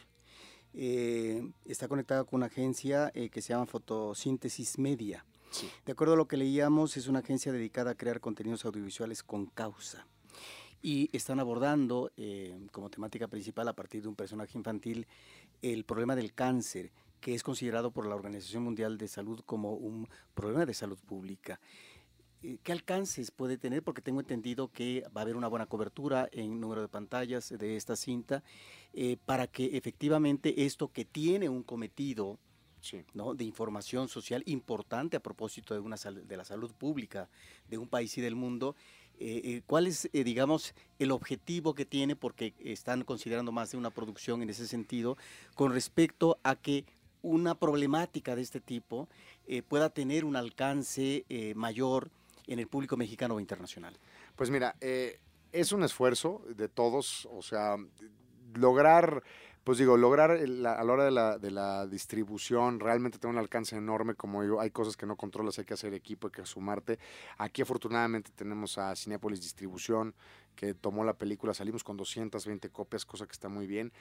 Eh, 0.74 1.48
está 1.66 1.88
conectada 1.88 2.24
con 2.24 2.38
una 2.38 2.48
agencia 2.48 3.12
eh, 3.14 3.30
que 3.30 3.44
se 3.44 3.50
llama 3.50 3.68
Fotosíntesis 3.68 4.80
Media. 4.80 5.24
De 5.86 5.92
acuerdo 5.92 6.16
a 6.16 6.18
lo 6.18 6.28
que 6.28 6.36
leíamos, 6.36 6.98
es 6.98 7.08
una 7.08 7.20
agencia 7.20 7.52
dedicada 7.52 7.92
a 7.92 7.96
crear 7.96 8.20
contenidos 8.20 8.66
audiovisuales 8.66 9.22
con 9.22 9.46
causa. 9.46 10.06
Y 10.88 11.10
están 11.14 11.40
abordando 11.40 12.12
eh, 12.16 12.56
como 12.72 12.92
temática 12.92 13.28
principal, 13.28 13.68
a 13.68 13.74
partir 13.74 14.04
de 14.04 14.08
un 14.08 14.14
personaje 14.14 14.56
infantil, 14.56 15.08
el 15.64 15.84
problema 15.84 16.16
del 16.16 16.36
cáncer, 16.36 16.92
que 17.20 17.34
es 17.34 17.42
considerado 17.42 17.90
por 17.90 18.06
la 18.06 18.14
Organización 18.14 18.62
Mundial 18.62 19.00
de 19.00 19.08
Salud 19.08 19.40
como 19.48 19.74
un 19.74 20.08
problema 20.36 20.64
de 20.64 20.76
salud 20.76 21.00
pública. 21.00 21.60
Eh, 22.44 22.60
¿Qué 22.62 22.72
alcances 22.72 23.32
puede 23.32 23.58
tener? 23.58 23.82
Porque 23.82 24.04
tengo 24.04 24.20
entendido 24.20 24.72
que 24.72 25.02
va 25.06 25.22
a 25.22 25.24
haber 25.24 25.38
una 25.38 25.48
buena 25.48 25.66
cobertura 25.66 26.30
en 26.32 26.62
número 26.62 26.84
de 26.84 26.88
pantallas 26.88 27.50
de 27.50 27.78
esta 27.78 27.96
cinta 27.96 28.44
eh, 28.94 29.18
para 29.26 29.48
que 29.48 29.78
efectivamente 29.78 30.66
esto 30.68 30.90
que 30.90 31.04
tiene 31.04 31.50
un 31.50 31.64
cometido 31.64 32.38
¿no? 33.14 33.34
de 33.34 33.44
información 33.44 34.08
social 34.08 34.44
importante 34.46 35.18
a 35.18 35.20
propósito 35.20 35.74
de, 35.74 35.80
una 35.80 35.96
de 35.96 36.38
la 36.38 36.46
salud 36.46 36.72
pública 36.74 37.28
de 37.68 37.78
un 37.78 37.88
país 37.88 38.16
y 38.18 38.22
del 38.22 38.36
mundo, 38.36 38.76
eh, 39.20 39.62
¿cuál 39.68 39.88
es, 39.88 40.10
digamos, 40.12 40.74
el 41.00 41.12
objetivo 41.12 41.74
que 41.74 41.86
tiene? 41.86 42.16
Porque 42.16 42.54
están 42.64 43.04
considerando 43.04 43.52
más 43.52 43.72
de 43.72 43.78
una 43.78 43.90
producción 43.90 44.42
en 44.42 44.50
ese 44.50 44.68
sentido, 44.68 45.18
con 45.56 45.74
respecto 45.74 46.38
a 46.44 46.56
que 46.56 46.86
una 47.22 47.56
problemática 47.56 48.36
de 48.36 48.42
este 48.42 48.60
tipo 48.60 49.08
pueda 49.68 49.90
tener 49.90 50.26
un 50.26 50.36
alcance 50.36 51.26
mayor 51.56 52.12
en 52.48 52.60
el 52.60 52.68
público 52.68 52.98
mexicano 52.98 53.36
o 53.36 53.40
internacional? 53.40 53.98
Pues 54.36 54.50
mira, 54.50 54.76
eh, 54.82 55.20
es 55.52 55.72
un 55.72 55.84
esfuerzo 55.84 56.44
de 56.56 56.68
todos, 56.68 57.28
o 57.32 57.42
sea, 57.42 57.78
lograr, 58.54 59.24
pues 59.66 59.80
digo, 59.80 59.98
lograr 59.98 60.30
a 60.32 60.38
la 60.38 60.84
hora 60.84 61.04
de 61.04 61.12
la, 61.12 61.40
de 61.40 61.50
la 61.50 61.88
distribución 61.88 62.80
realmente 62.80 63.18
tener 63.18 63.34
un 63.34 63.40
alcance 63.40 63.76
enorme, 63.76 64.14
como 64.14 64.44
digo, 64.44 64.62
hay 64.62 64.70
cosas 64.70 64.96
que 64.96 65.08
no 65.08 65.18
controlas, 65.18 65.58
hay 65.58 65.66
que 65.66 65.74
hacer 65.74 65.94
equipo, 65.96 66.28
hay 66.28 66.32
que 66.32 66.46
sumarte. 66.46 67.00
Aquí 67.40 67.64
afortunadamente 67.64 68.32
tenemos 68.36 68.78
a 68.78 68.96
Cinepolis 68.96 69.42
Distribución, 69.42 70.14
que 70.56 70.76
tomó 70.76 71.04
la 71.04 71.16
película, 71.16 71.54
salimos 71.56 71.84
con 71.84 71.98
220 71.98 72.70
copias, 72.70 73.06
cosa 73.06 73.26
que 73.26 73.34
está 73.34 73.50
muy 73.50 73.66
bien 73.66 73.92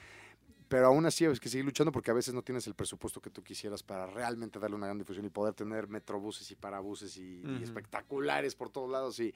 pero 0.69 0.87
aún 0.87 1.07
así 1.07 1.25
hay 1.25 1.39
que 1.39 1.49
seguir 1.49 1.65
luchando 1.65 1.93
porque 1.93 2.11
a 2.11 2.15
veces 2.15 2.35
no 2.35 2.43
tienes 2.43 2.67
el 2.67 2.75
presupuesto 2.75 3.21
que 3.21 3.31
tú 3.31 3.43
quisieras 3.43 3.83
para 3.83 4.07
realmente 4.07 4.59
darle 4.59 4.77
una 4.77 4.87
gran 4.87 4.99
difusión 4.99 5.25
y 5.25 5.29
poder 5.29 5.55
tener 5.55 5.89
metrobuses 5.89 6.51
y 6.51 6.57
parabuses 6.57 7.17
y, 7.17 7.43
espectaculares 7.63 8.55
por 8.55 8.71
todos 8.71 8.91
lados 8.91 9.21
y 9.21 9.35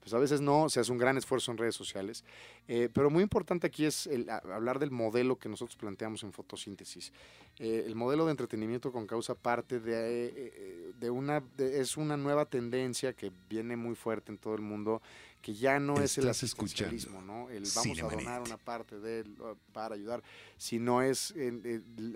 pues 0.00 0.14
a 0.14 0.18
veces 0.18 0.40
no, 0.40 0.68
se 0.68 0.80
hace 0.80 0.92
un 0.92 0.98
gran 0.98 1.16
esfuerzo 1.16 1.50
en 1.50 1.58
redes 1.58 1.74
sociales, 1.74 2.24
eh, 2.66 2.88
pero 2.92 3.10
muy 3.10 3.22
importante 3.22 3.66
aquí 3.66 3.84
es 3.84 4.06
el, 4.06 4.28
hablar 4.30 4.78
del 4.78 4.90
modelo 4.90 5.36
que 5.36 5.48
nosotros 5.48 5.76
planteamos 5.76 6.22
en 6.22 6.32
fotosíntesis. 6.32 7.12
Eh, 7.58 7.84
el 7.86 7.94
modelo 7.94 8.24
de 8.24 8.30
entretenimiento 8.30 8.92
con 8.92 9.06
causa 9.06 9.34
parte 9.34 9.80
de, 9.80 10.32
eh, 10.34 10.92
de 10.98 11.10
una, 11.10 11.42
es 11.58 11.96
una 11.96 12.16
nueva 12.16 12.44
tendencia 12.46 13.12
que 13.12 13.32
viene 13.48 13.76
muy 13.76 13.96
fuerte 13.96 14.30
en 14.30 14.38
todo 14.38 14.54
el 14.54 14.62
mundo 14.62 15.02
que 15.42 15.54
ya 15.54 15.78
no 15.78 16.00
es 16.00 16.18
el 16.18 16.28
asistencialismo, 16.28 17.22
¿no? 17.22 17.48
El 17.48 17.64
vamos 17.74 18.02
a 18.02 18.08
donar 18.08 18.42
una 18.42 18.56
parte 18.56 18.98
de 18.98 19.20
él 19.20 19.36
uh, 19.40 19.54
para 19.72 19.94
ayudar, 19.94 20.22
sino 20.56 21.00
es, 21.00 21.32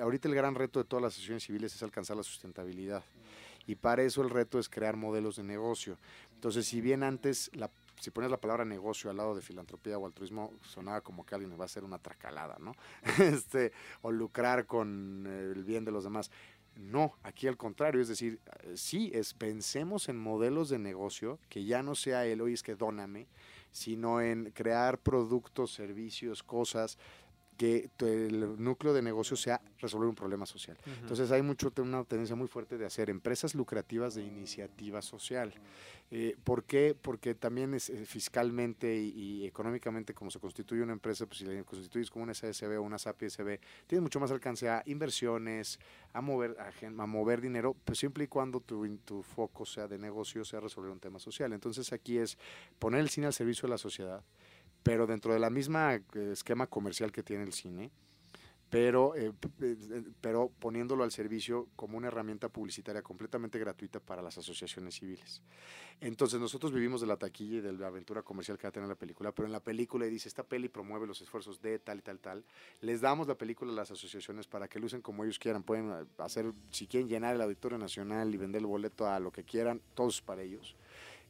ahorita 0.00 0.28
el 0.28 0.34
gran 0.34 0.54
reto 0.54 0.80
de 0.80 0.84
todas 0.84 1.02
las 1.02 1.12
asociaciones 1.12 1.44
civiles 1.44 1.74
es 1.74 1.82
alcanzar 1.82 2.16
la 2.16 2.24
sustentabilidad. 2.24 3.04
Y 3.66 3.76
para 3.76 4.02
eso 4.02 4.22
el 4.22 4.30
reto 4.30 4.58
es 4.58 4.68
crear 4.68 4.96
modelos 4.96 5.36
de 5.36 5.44
negocio. 5.44 5.98
Entonces, 6.34 6.66
si 6.66 6.80
bien 6.80 7.02
antes 7.02 7.50
la 7.54 7.70
si 8.02 8.10
pones 8.10 8.32
la 8.32 8.40
palabra 8.40 8.64
negocio 8.64 9.10
al 9.10 9.16
lado 9.16 9.32
de 9.32 9.42
filantropía 9.42 9.96
o 9.96 10.04
altruismo, 10.04 10.52
sonaba 10.62 11.02
como 11.02 11.24
que 11.24 11.36
alguien 11.36 11.52
va 11.52 11.62
a 11.62 11.66
hacer 11.66 11.84
una 11.84 11.98
tracalada, 11.98 12.56
¿no? 12.58 12.74
este, 13.22 13.70
o 14.00 14.10
lucrar 14.10 14.66
con 14.66 15.24
el 15.24 15.62
bien 15.62 15.84
de 15.84 15.92
los 15.92 16.02
demás. 16.02 16.28
No, 16.74 17.12
aquí 17.22 17.46
al 17.46 17.56
contrario, 17.56 18.00
es 18.00 18.08
decir, 18.08 18.40
eh, 18.64 18.72
sí, 18.74 19.12
es 19.14 19.34
pensemos 19.34 20.08
en 20.08 20.18
modelos 20.18 20.68
de 20.68 20.80
negocio 20.80 21.38
que 21.48 21.64
ya 21.64 21.84
no 21.84 21.94
sea 21.94 22.26
el 22.26 22.40
hoy 22.40 22.54
es 22.54 22.64
que 22.64 22.74
dóname, 22.74 23.28
sino 23.70 24.20
en 24.20 24.50
crear 24.50 24.98
productos, 24.98 25.72
servicios, 25.72 26.42
cosas 26.42 26.98
que 27.56 27.90
el 28.00 28.62
núcleo 28.62 28.92
de 28.92 29.02
negocio 29.02 29.36
sea 29.36 29.60
resolver 29.78 30.08
un 30.08 30.14
problema 30.14 30.46
social. 30.46 30.76
Entonces 31.00 31.30
hay 31.30 31.42
mucho 31.42 31.72
una 31.78 32.04
tendencia 32.04 32.36
muy 32.36 32.48
fuerte 32.48 32.78
de 32.78 32.86
hacer 32.86 33.10
empresas 33.10 33.54
lucrativas 33.54 34.14
de 34.14 34.22
iniciativa 34.22 35.02
social. 35.02 35.52
Eh, 36.14 36.36
¿Por 36.44 36.64
qué? 36.64 36.94
Porque 37.00 37.34
también 37.34 37.72
es, 37.72 37.88
eh, 37.88 38.04
fiscalmente 38.04 38.94
y, 38.94 39.46
económicamente 39.46 40.12
como 40.12 40.30
se 40.30 40.38
constituye 40.38 40.82
una 40.82 40.92
empresa, 40.92 41.24
pues 41.24 41.38
si 41.38 41.46
la 41.46 41.64
constituyes 41.64 42.10
como 42.10 42.24
una 42.24 42.34
SSB 42.34 42.78
o 42.78 42.82
una 42.82 42.98
SAPI-SB, 42.98 43.60
tienes 43.86 44.02
mucho 44.02 44.20
más 44.20 44.30
alcance 44.30 44.68
a 44.68 44.82
inversiones, 44.84 45.78
a 46.12 46.20
mover, 46.20 46.54
a, 46.58 47.06
mover 47.06 47.40
dinero, 47.40 47.74
pues 47.84 47.98
siempre 47.98 48.24
y 48.24 48.26
cuando 48.26 48.60
tu, 48.60 48.86
tu 48.98 49.22
foco 49.22 49.64
sea 49.64 49.88
de 49.88 49.98
negocio, 49.98 50.44
sea 50.44 50.60
resolver 50.60 50.90
un 50.90 51.00
tema 51.00 51.18
social. 51.18 51.50
Entonces 51.54 51.90
aquí 51.94 52.18
es 52.18 52.36
poner 52.78 53.00
el 53.00 53.08
cine 53.08 53.26
al 53.26 53.32
servicio 53.32 53.66
de 53.66 53.70
la 53.70 53.78
sociedad, 53.78 54.22
pero 54.82 55.06
dentro 55.06 55.32
de 55.32 55.38
la 55.38 55.50
misma 55.50 55.94
eh, 55.94 56.02
esquema 56.32 56.66
comercial 56.66 57.12
que 57.12 57.22
tiene 57.22 57.44
el 57.44 57.52
cine, 57.52 57.90
pero, 58.72 59.14
eh, 59.16 59.30
eh, 59.60 60.02
pero 60.22 60.50
poniéndolo 60.58 61.04
al 61.04 61.12
servicio 61.12 61.68
como 61.76 61.98
una 61.98 62.08
herramienta 62.08 62.48
publicitaria 62.48 63.02
completamente 63.02 63.58
gratuita 63.58 64.00
para 64.00 64.22
las 64.22 64.38
asociaciones 64.38 64.94
civiles. 64.94 65.42
Entonces 66.00 66.40
nosotros 66.40 66.72
vivimos 66.72 67.02
de 67.02 67.06
la 67.06 67.18
taquilla 67.18 67.58
y 67.58 67.60
de 67.60 67.74
la 67.74 67.88
aventura 67.88 68.22
comercial 68.22 68.56
que 68.56 68.62
va 68.62 68.70
a 68.70 68.72
tener 68.72 68.88
la 68.88 68.94
película, 68.94 69.30
pero 69.30 69.44
en 69.44 69.52
la 69.52 69.60
película 69.60 70.06
dice, 70.06 70.26
esta 70.26 70.42
peli 70.42 70.70
promueve 70.70 71.06
los 71.06 71.20
esfuerzos 71.20 71.60
de 71.60 71.80
tal 71.80 71.98
y 71.98 72.00
tal, 72.00 72.18
tal. 72.18 72.46
Les 72.80 73.02
damos 73.02 73.28
la 73.28 73.36
película 73.36 73.70
a 73.72 73.74
las 73.74 73.90
asociaciones 73.90 74.46
para 74.46 74.66
que 74.68 74.80
lo 74.80 74.86
usen 74.86 75.02
como 75.02 75.22
ellos 75.22 75.38
quieran. 75.38 75.62
Pueden 75.62 75.92
hacer, 76.16 76.50
si 76.70 76.86
quieren 76.86 77.10
llenar 77.10 77.34
el 77.34 77.42
Auditorio 77.42 77.76
Nacional 77.76 78.34
y 78.34 78.38
vender 78.38 78.60
el 78.60 78.66
boleto 78.66 79.06
a 79.06 79.20
lo 79.20 79.30
que 79.30 79.44
quieran, 79.44 79.82
todos 79.94 80.22
para 80.22 80.40
ellos. 80.40 80.74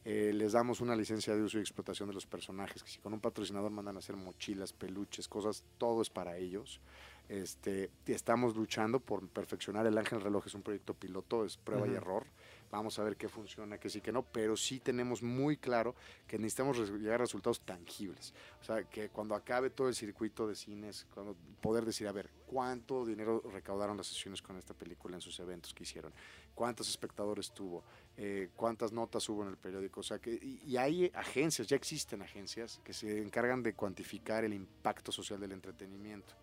Eh, 0.05 0.31
les 0.33 0.51
damos 0.51 0.81
una 0.81 0.95
licencia 0.95 1.33
de 1.33 1.41
uso 1.41 1.57
y 1.57 1.61
explotación 1.61 2.09
de 2.09 2.15
los 2.15 2.25
personajes, 2.25 2.83
que 2.83 2.89
si 2.89 2.99
con 2.99 3.13
un 3.13 3.21
patrocinador 3.21 3.71
mandan 3.71 3.95
a 3.95 3.99
hacer 3.99 4.17
mochilas, 4.17 4.73
peluches, 4.73 5.27
cosas, 5.27 5.63
todo 5.77 6.01
es 6.01 6.09
para 6.09 6.37
ellos. 6.37 6.81
Este, 7.29 7.89
estamos 8.05 8.55
luchando 8.55 8.99
por 8.99 9.25
perfeccionar 9.29 9.87
el 9.87 9.97
Ángel 9.97 10.19
Reloj, 10.19 10.47
es 10.47 10.55
un 10.55 10.61
proyecto 10.61 10.93
piloto, 10.93 11.45
es 11.45 11.55
prueba 11.57 11.87
y 11.87 11.93
error. 11.93 12.25
Vamos 12.69 12.97
a 12.97 13.03
ver 13.03 13.15
qué 13.15 13.29
funciona, 13.29 13.77
qué 13.77 13.87
sí, 13.87 14.01
qué 14.01 14.11
no, 14.11 14.23
pero 14.23 14.57
sí 14.57 14.79
tenemos 14.79 15.21
muy 15.21 15.57
claro 15.57 15.95
que 16.27 16.39
necesitamos 16.39 16.79
llegar 16.99 17.15
a 17.15 17.17
resultados 17.19 17.61
tangibles. 17.61 18.33
O 18.61 18.63
sea, 18.63 18.83
que 18.83 19.09
cuando 19.09 19.35
acabe 19.35 19.69
todo 19.69 19.87
el 19.87 19.95
circuito 19.95 20.47
de 20.47 20.55
cines, 20.55 21.05
cuando 21.13 21.35
poder 21.61 21.85
decir, 21.85 22.07
a 22.07 22.11
ver, 22.11 22.31
cuánto 22.47 23.05
dinero 23.05 23.43
recaudaron 23.53 23.95
las 23.95 24.07
sesiones 24.07 24.41
con 24.41 24.57
esta 24.57 24.73
película 24.73 25.15
en 25.15 25.21
sus 25.21 25.39
eventos 25.39 25.71
que 25.73 25.83
hicieron, 25.83 26.11
cuántos 26.55 26.89
espectadores 26.89 27.51
tuvo, 27.51 27.83
eh, 28.15 28.49
cuántas 28.55 28.91
notas 28.91 29.27
hubo 29.29 29.43
en 29.43 29.49
el 29.49 29.57
periódico. 29.57 30.01
O 30.01 30.03
sea, 30.03 30.19
que, 30.19 30.33
y, 30.33 30.77
hay 30.77 31.11
agencias, 31.15 31.67
ya 31.67 31.75
existen 31.75 32.21
agencias 32.21 32.79
que 32.83 32.93
se 32.93 33.21
encargan 33.21 33.63
de 33.63 33.73
cuantificar 33.73 34.43
el 34.43 34.53
impacto 34.53 35.11
social 35.11 35.39
del 35.39 35.51
entretenimiento. 35.51 36.33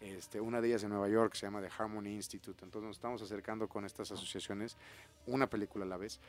Este, 0.00 0.40
una 0.40 0.60
de 0.60 0.68
ellas 0.68 0.82
en 0.82 0.90
Nueva 0.90 1.08
York 1.08 1.34
se 1.34 1.46
llama 1.46 1.60
The 1.60 1.70
Harmony 1.78 2.08
Institute. 2.08 2.64
Entonces 2.64 2.88
nos 2.88 2.96
estamos 2.96 3.22
acercando 3.22 3.68
con 3.68 3.84
estas 3.84 4.10
asociaciones, 4.10 4.76
una 5.26 5.48
película 5.48 5.84
a 5.84 5.88
la 5.88 5.96
vez, 5.96 6.20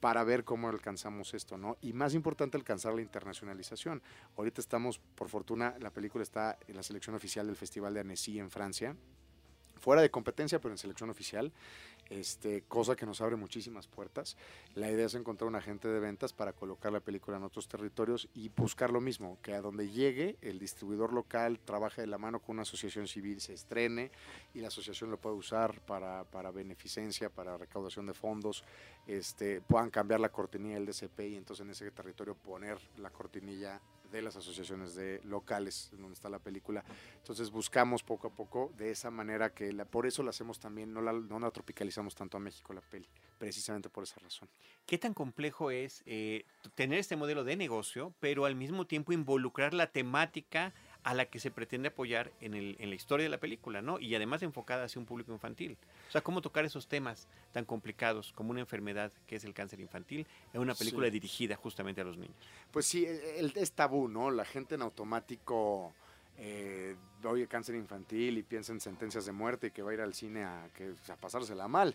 para 0.00 0.24
ver 0.24 0.42
cómo 0.42 0.68
alcanzamos 0.68 1.32
esto, 1.32 1.56
¿no? 1.56 1.76
Y 1.80 1.92
más 1.92 2.12
importante, 2.14 2.56
alcanzar 2.56 2.92
la 2.92 3.02
internacionalización. 3.02 4.02
Ahorita 4.36 4.60
estamos, 4.60 4.98
por 4.98 5.28
fortuna, 5.28 5.76
la 5.78 5.90
película 5.90 6.22
está 6.24 6.58
en 6.66 6.74
la 6.74 6.82
selección 6.82 7.14
oficial 7.14 7.46
del 7.46 7.54
Festival 7.54 7.94
de 7.94 8.00
Annecy 8.00 8.40
en 8.40 8.50
Francia, 8.50 8.96
fuera 9.82 10.02
de 10.02 10.10
competencia, 10.10 10.60
pero 10.60 10.74
en 10.74 10.78
selección 10.78 11.10
oficial 11.10 11.52
este, 12.10 12.62
cosa 12.62 12.96
que 12.96 13.06
nos 13.06 13.20
abre 13.20 13.36
muchísimas 13.36 13.86
puertas. 13.86 14.36
La 14.74 14.90
idea 14.90 15.06
es 15.06 15.14
encontrar 15.14 15.48
un 15.48 15.56
agente 15.56 15.88
de 15.88 16.00
ventas 16.00 16.32
para 16.32 16.52
colocar 16.52 16.92
la 16.92 17.00
película 17.00 17.36
en 17.36 17.42
otros 17.42 17.68
territorios 17.68 18.28
y 18.34 18.48
buscar 18.50 18.90
lo 18.90 19.00
mismo, 19.00 19.38
que 19.42 19.54
a 19.54 19.60
donde 19.60 19.90
llegue 19.90 20.36
el 20.42 20.58
distribuidor 20.58 21.12
local 21.12 21.58
trabaje 21.58 22.02
de 22.02 22.06
la 22.06 22.18
mano 22.18 22.40
con 22.40 22.54
una 22.54 22.62
asociación 22.62 23.08
civil, 23.08 23.40
se 23.40 23.54
estrene 23.54 24.10
y 24.54 24.60
la 24.60 24.68
asociación 24.68 25.10
lo 25.10 25.18
puede 25.18 25.36
usar 25.36 25.80
para, 25.80 26.24
para 26.24 26.50
beneficencia, 26.50 27.30
para 27.30 27.56
recaudación 27.56 28.06
de 28.06 28.14
fondos, 28.14 28.64
este, 29.06 29.60
puedan 29.60 29.90
cambiar 29.90 30.20
la 30.20 30.30
cortinilla 30.30 30.74
del 30.74 30.86
DCP 30.86 31.20
y 31.20 31.36
entonces 31.36 31.64
en 31.64 31.70
ese 31.70 31.90
territorio 31.90 32.34
poner 32.34 32.78
la 32.98 33.10
cortinilla 33.10 33.80
de 34.12 34.22
las 34.22 34.36
asociaciones 34.36 34.94
de 34.94 35.20
locales 35.24 35.90
donde 35.92 36.12
está 36.12 36.28
la 36.28 36.38
película. 36.38 36.84
Entonces 37.16 37.50
buscamos 37.50 38.02
poco 38.02 38.28
a 38.28 38.30
poco 38.30 38.72
de 38.76 38.90
esa 38.90 39.10
manera 39.10 39.54
que 39.54 39.72
por 39.86 40.06
eso 40.06 40.22
la 40.22 40.30
hacemos 40.30 40.60
también, 40.60 40.92
no 40.92 41.00
la, 41.00 41.12
no 41.12 41.40
la 41.40 41.50
tropicalizamos 41.50 42.14
tanto 42.14 42.36
a 42.36 42.40
México 42.40 42.72
la 42.72 42.80
peli, 42.80 43.08
precisamente 43.38 43.88
por 43.88 44.04
esa 44.04 44.20
razón. 44.20 44.48
¿Qué 44.86 44.98
tan 44.98 45.14
complejo 45.14 45.70
es 45.70 46.02
eh, 46.06 46.44
tener 46.74 46.98
este 46.98 47.16
modelo 47.16 47.42
de 47.44 47.56
negocio, 47.56 48.14
pero 48.20 48.44
al 48.44 48.54
mismo 48.54 48.86
tiempo 48.86 49.12
involucrar 49.12 49.74
la 49.74 49.90
temática 49.90 50.74
a 51.04 51.14
la 51.14 51.26
que 51.26 51.40
se 51.40 51.50
pretende 51.50 51.88
apoyar 51.88 52.32
en, 52.40 52.54
el, 52.54 52.76
en 52.78 52.88
la 52.88 52.94
historia 52.94 53.24
de 53.24 53.30
la 53.30 53.40
película, 53.40 53.82
¿no? 53.82 53.98
Y 53.98 54.14
además 54.14 54.42
enfocada 54.42 54.84
hacia 54.84 55.00
un 55.00 55.06
público 55.06 55.32
infantil. 55.32 55.76
O 56.08 56.12
sea, 56.12 56.20
cómo 56.20 56.40
tocar 56.40 56.64
esos 56.64 56.86
temas 56.86 57.26
tan 57.52 57.64
complicados 57.64 58.32
como 58.32 58.50
una 58.50 58.60
enfermedad 58.60 59.12
que 59.26 59.36
es 59.36 59.44
el 59.44 59.52
cáncer 59.52 59.80
infantil 59.80 60.26
en 60.52 60.60
una 60.60 60.74
película 60.74 61.10
dirigida 61.10 61.56
justamente 61.56 62.00
a 62.00 62.04
los 62.04 62.16
niños. 62.16 62.36
Pues 62.70 62.86
sí, 62.86 63.04
el, 63.04 63.52
es 63.56 63.72
tabú, 63.72 64.08
¿no? 64.08 64.30
La 64.30 64.44
gente 64.44 64.76
en 64.76 64.82
automático 64.82 65.92
eh, 66.38 66.96
oye 67.24 67.46
cáncer 67.46 67.74
infantil 67.74 68.38
y 68.38 68.42
piensa 68.42 68.72
en 68.72 68.80
sentencias 68.80 69.26
de 69.26 69.32
muerte 69.32 69.68
y 69.68 69.70
que 69.70 69.82
va 69.82 69.90
a 69.90 69.94
ir 69.94 70.00
al 70.00 70.14
cine 70.14 70.44
a, 70.44 70.68
que, 70.74 70.94
a 71.08 71.16
pasársela 71.16 71.68
mal. 71.68 71.94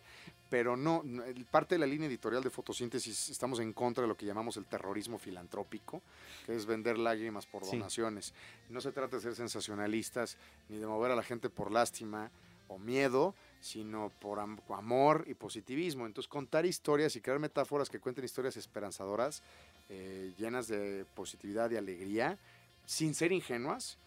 Pero 0.49 0.77
no, 0.77 1.03
parte 1.51 1.75
de 1.75 1.79
la 1.79 1.85
línea 1.85 2.07
editorial 2.07 2.43
de 2.43 2.49
fotosíntesis 2.49 3.29
estamos 3.29 3.59
en 3.59 3.73
contra 3.73 4.03
de 4.03 4.07
lo 4.07 4.15
que 4.15 4.25
llamamos 4.25 4.57
el 4.57 4.65
terrorismo 4.65 5.17
filantrópico, 5.17 6.01
que 6.45 6.55
es 6.55 6.65
vender 6.65 6.97
lágrimas 6.97 7.45
por 7.45 7.65
donaciones. 7.65 8.33
No 8.69 8.79
se 8.79 8.91
trata 8.91 9.17
de 9.17 9.21
ser 9.21 9.35
sensacionalistas 9.35 10.37
ni 10.69 10.77
de 10.77 10.87
mover 10.87 11.11
a 11.11 11.15
la 11.15 11.23
gente 11.23 11.49
por 11.49 11.71
lástima 11.71 12.31
o 12.69 12.77
miedo, 12.77 13.33
sino 13.59 14.11
por 14.19 14.39
amor 14.39 15.25
y 15.27 15.33
positivismo. 15.33 16.05
Entonces, 16.05 16.29
contar 16.29 16.65
historias 16.65 17.15
y 17.15 17.21
crear 17.21 17.39
metáforas 17.39 17.89
que 17.89 17.99
cuenten 17.99 18.25
historias 18.25 18.57
esperanzadoras, 18.57 19.41
eh, 19.89 20.33
llenas 20.37 20.67
de 20.67 21.05
positividad 21.15 21.71
y 21.71 21.77
alegría, 21.77 22.37
sin 22.85 23.13
ser 23.13 23.31
ingenuas, 23.31 23.97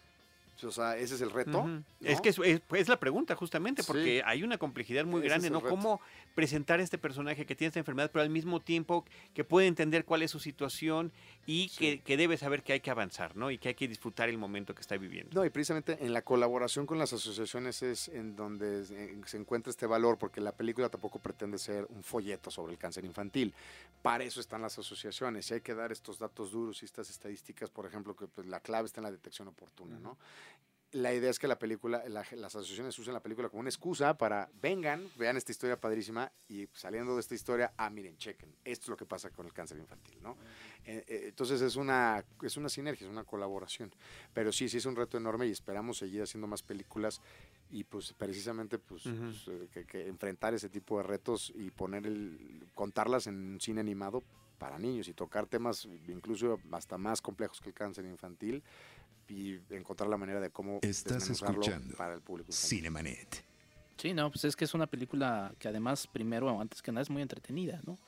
o 0.63 0.71
sea, 0.71 0.97
ese 0.97 1.15
es 1.15 1.21
el 1.21 1.31
reto. 1.31 1.67
Es 2.01 2.21
que 2.21 2.29
es, 2.29 2.87
la 2.89 2.99
pregunta 2.99 3.35
justamente, 3.35 3.83
porque 3.83 4.21
hay 4.25 4.43
una 4.43 4.57
complejidad 4.57 5.05
muy 5.05 5.21
grande, 5.21 5.49
¿no? 5.49 5.61
Cómo 5.61 6.01
presentar 6.35 6.79
a 6.79 6.83
este 6.83 6.97
personaje 6.97 7.45
que 7.45 7.55
tiene 7.55 7.69
esta 7.69 7.79
enfermedad, 7.79 8.11
pero 8.11 8.23
al 8.23 8.29
mismo 8.29 8.59
tiempo 8.59 9.05
que 9.33 9.43
puede 9.43 9.67
entender 9.67 10.05
cuál 10.05 10.21
es 10.21 10.31
su 10.31 10.39
situación 10.39 11.11
y 11.45 11.69
que, 11.69 12.17
debe 12.17 12.37
saber 12.37 12.63
que 12.63 12.73
hay 12.73 12.79
que 12.79 12.91
avanzar, 12.91 13.35
¿no? 13.35 13.51
Y 13.51 13.57
que 13.57 13.69
hay 13.69 13.75
que 13.75 13.87
disfrutar 13.87 14.29
el 14.29 14.37
momento 14.37 14.75
que 14.75 14.81
está 14.81 14.97
viviendo. 14.97 15.31
No, 15.33 15.45
y 15.45 15.49
precisamente 15.49 15.97
en 15.99 16.13
la 16.13 16.21
colaboración 16.21 16.85
con 16.85 16.99
las 16.99 17.13
asociaciones 17.13 17.81
es 17.81 18.07
en 18.09 18.35
donde 18.35 18.85
se 18.85 19.37
encuentra 19.37 19.71
este 19.71 19.85
valor, 19.85 20.17
porque 20.17 20.41
la 20.41 20.51
película 20.51 20.89
tampoco 20.89 21.19
pretende 21.19 21.57
ser 21.57 21.85
un 21.89 22.03
folleto 22.03 22.51
sobre 22.51 22.73
el 22.73 22.79
cáncer 22.79 23.05
infantil. 23.05 23.53
Para 24.01 24.23
eso 24.23 24.39
están 24.39 24.61
las 24.61 24.77
asociaciones 24.77 25.49
y 25.49 25.55
hay 25.55 25.61
que 25.61 25.73
dar 25.73 25.91
estos 25.91 26.19
datos 26.19 26.51
duros 26.51 26.81
y 26.81 26.85
estas 26.85 27.09
estadísticas, 27.09 27.69
por 27.69 27.85
ejemplo, 27.85 28.15
que 28.15 28.27
pues, 28.27 28.47
la 28.47 28.59
clave 28.59 28.85
está 28.85 29.01
en 29.01 29.05
la 29.05 29.11
detección 29.11 29.47
oportuna, 29.47 29.99
¿no? 29.99 30.17
La 30.93 31.13
idea 31.13 31.29
es 31.29 31.39
que 31.39 31.47
la 31.47 31.57
película, 31.57 32.03
las 32.07 32.33
asociaciones 32.33 32.97
usen 32.99 33.13
la 33.13 33.21
película 33.21 33.49
como 33.49 33.61
una 33.61 33.69
excusa 33.69 34.17
para 34.17 34.49
vengan, 34.61 35.09
vean 35.17 35.37
esta 35.37 35.51
historia 35.51 35.79
padrísima 35.79 36.31
y 36.49 36.67
saliendo 36.73 37.15
de 37.15 37.21
esta 37.21 37.33
historia, 37.33 37.73
ah, 37.77 37.89
miren, 37.89 38.17
chequen, 38.17 38.53
esto 38.65 38.85
es 38.85 38.89
lo 38.89 38.97
que 38.97 39.05
pasa 39.05 39.29
con 39.29 39.45
el 39.45 39.53
cáncer 39.53 39.77
infantil, 39.77 40.17
¿no? 40.21 40.37
Eh, 40.83 41.03
eh, 41.07 41.21
entonces 41.29 41.61
es 41.61 41.75
una, 41.75 42.25
es 42.41 42.57
una 42.57 42.67
sinergia, 42.67 43.05
es 43.05 43.11
una 43.11 43.23
colaboración. 43.23 43.93
Pero 44.33 44.51
sí, 44.51 44.67
sí 44.67 44.77
es 44.77 44.85
un 44.85 44.95
reto 44.95 45.17
enorme 45.17 45.47
y 45.47 45.51
esperamos 45.51 45.97
seguir 45.97 46.23
haciendo 46.23 46.47
más 46.47 46.61
películas 46.61 47.21
y 47.69 47.85
pues 47.85 48.13
precisamente 48.13 48.77
pues, 48.77 49.03
pues 49.03 49.47
eh, 49.47 49.85
que, 49.87 50.07
enfrentar 50.07 50.53
ese 50.53 50.69
tipo 50.69 50.97
de 50.97 51.03
retos 51.03 51.53
y 51.55 51.71
poner 51.71 52.05
el, 52.05 52.67
contarlas 52.75 53.27
en 53.27 53.59
cine 53.61 53.79
animado 53.79 54.23
para 54.57 54.77
niños 54.77 55.07
y 55.07 55.13
tocar 55.13 55.47
temas 55.47 55.87
incluso 56.07 56.59
hasta 56.71 56.97
más 56.97 57.21
complejos 57.21 57.61
que 57.61 57.69
el 57.69 57.75
cáncer 57.75 58.05
infantil 58.05 58.61
y 59.27 59.59
encontrar 59.69 60.09
la 60.09 60.17
manera 60.17 60.39
de 60.39 60.49
cómo 60.49 60.79
estás 60.81 61.29
escuchando 61.29 61.95
para 61.95 62.13
el 62.13 62.21
público. 62.21 62.51
Cinemanet. 62.51 63.43
Sí, 63.97 64.13
no, 64.13 64.31
pues 64.31 64.45
es 64.45 64.55
que 64.55 64.65
es 64.65 64.73
una 64.73 64.87
película 64.87 65.53
que 65.59 65.67
además, 65.67 66.07
primero, 66.07 66.59
antes 66.59 66.81
que 66.81 66.91
nada, 66.91 67.03
es 67.03 67.09
muy 67.09 67.21
entretenida, 67.21 67.79
¿no? 67.85 67.99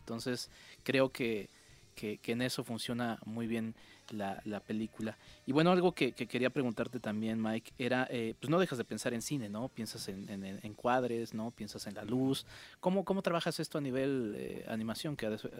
Entonces, 0.00 0.50
creo 0.82 1.10
que, 1.10 1.48
que, 1.94 2.18
que 2.18 2.32
en 2.32 2.42
eso 2.42 2.64
funciona 2.64 3.18
muy 3.24 3.46
bien 3.46 3.74
la, 4.12 4.40
la 4.44 4.60
película. 4.60 5.16
Y 5.46 5.52
bueno, 5.52 5.70
algo 5.70 5.92
que, 5.92 6.12
quería 6.12 6.50
preguntarte 6.50 7.00
también, 7.00 7.40
Mike, 7.42 7.72
era, 7.78 8.06
eh, 8.10 8.34
pues 8.38 8.50
no 8.50 8.58
dejas 8.58 8.78
de 8.78 8.84
pensar 8.84 9.14
en 9.14 9.22
cine, 9.22 9.48
¿no? 9.48 9.68
Piensas 9.68 10.08
en, 10.08 10.28
en, 10.28 10.74
cuadres, 10.74 11.34
¿no? 11.34 11.50
Piensas 11.50 11.86
en 11.86 11.94
la 11.94 12.04
luz. 12.04 12.46
¿Cómo, 12.80 13.04
cómo 13.04 13.22
trabajas 13.22 13.60
esto 13.60 13.78
a 13.78 13.80
nivel 13.80 14.34
eh, 14.36 14.64
animación? 14.68 15.16
Que 15.16 15.26
a 15.26 15.30
veces, 15.30 15.50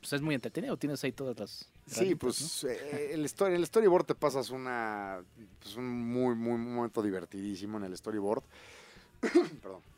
pues 0.00 0.12
es 0.12 0.20
muy 0.22 0.34
entretenido, 0.34 0.76
tienes 0.76 1.02
ahí 1.04 1.12
todas 1.12 1.38
las... 1.38 1.68
Sí, 1.86 2.14
pues 2.14 2.64
eh, 2.64 3.10
el, 3.12 3.24
story, 3.26 3.54
el 3.54 3.66
storyboard 3.66 4.06
te 4.06 4.14
pasas 4.14 4.50
una, 4.50 5.22
pues 5.60 5.76
un 5.76 5.86
muy, 5.86 6.34
muy 6.34 6.58
momento 6.58 7.02
divertidísimo 7.02 7.78
en 7.78 7.84
el 7.84 7.96
storyboard. 7.96 8.42
Perdón 9.62 9.95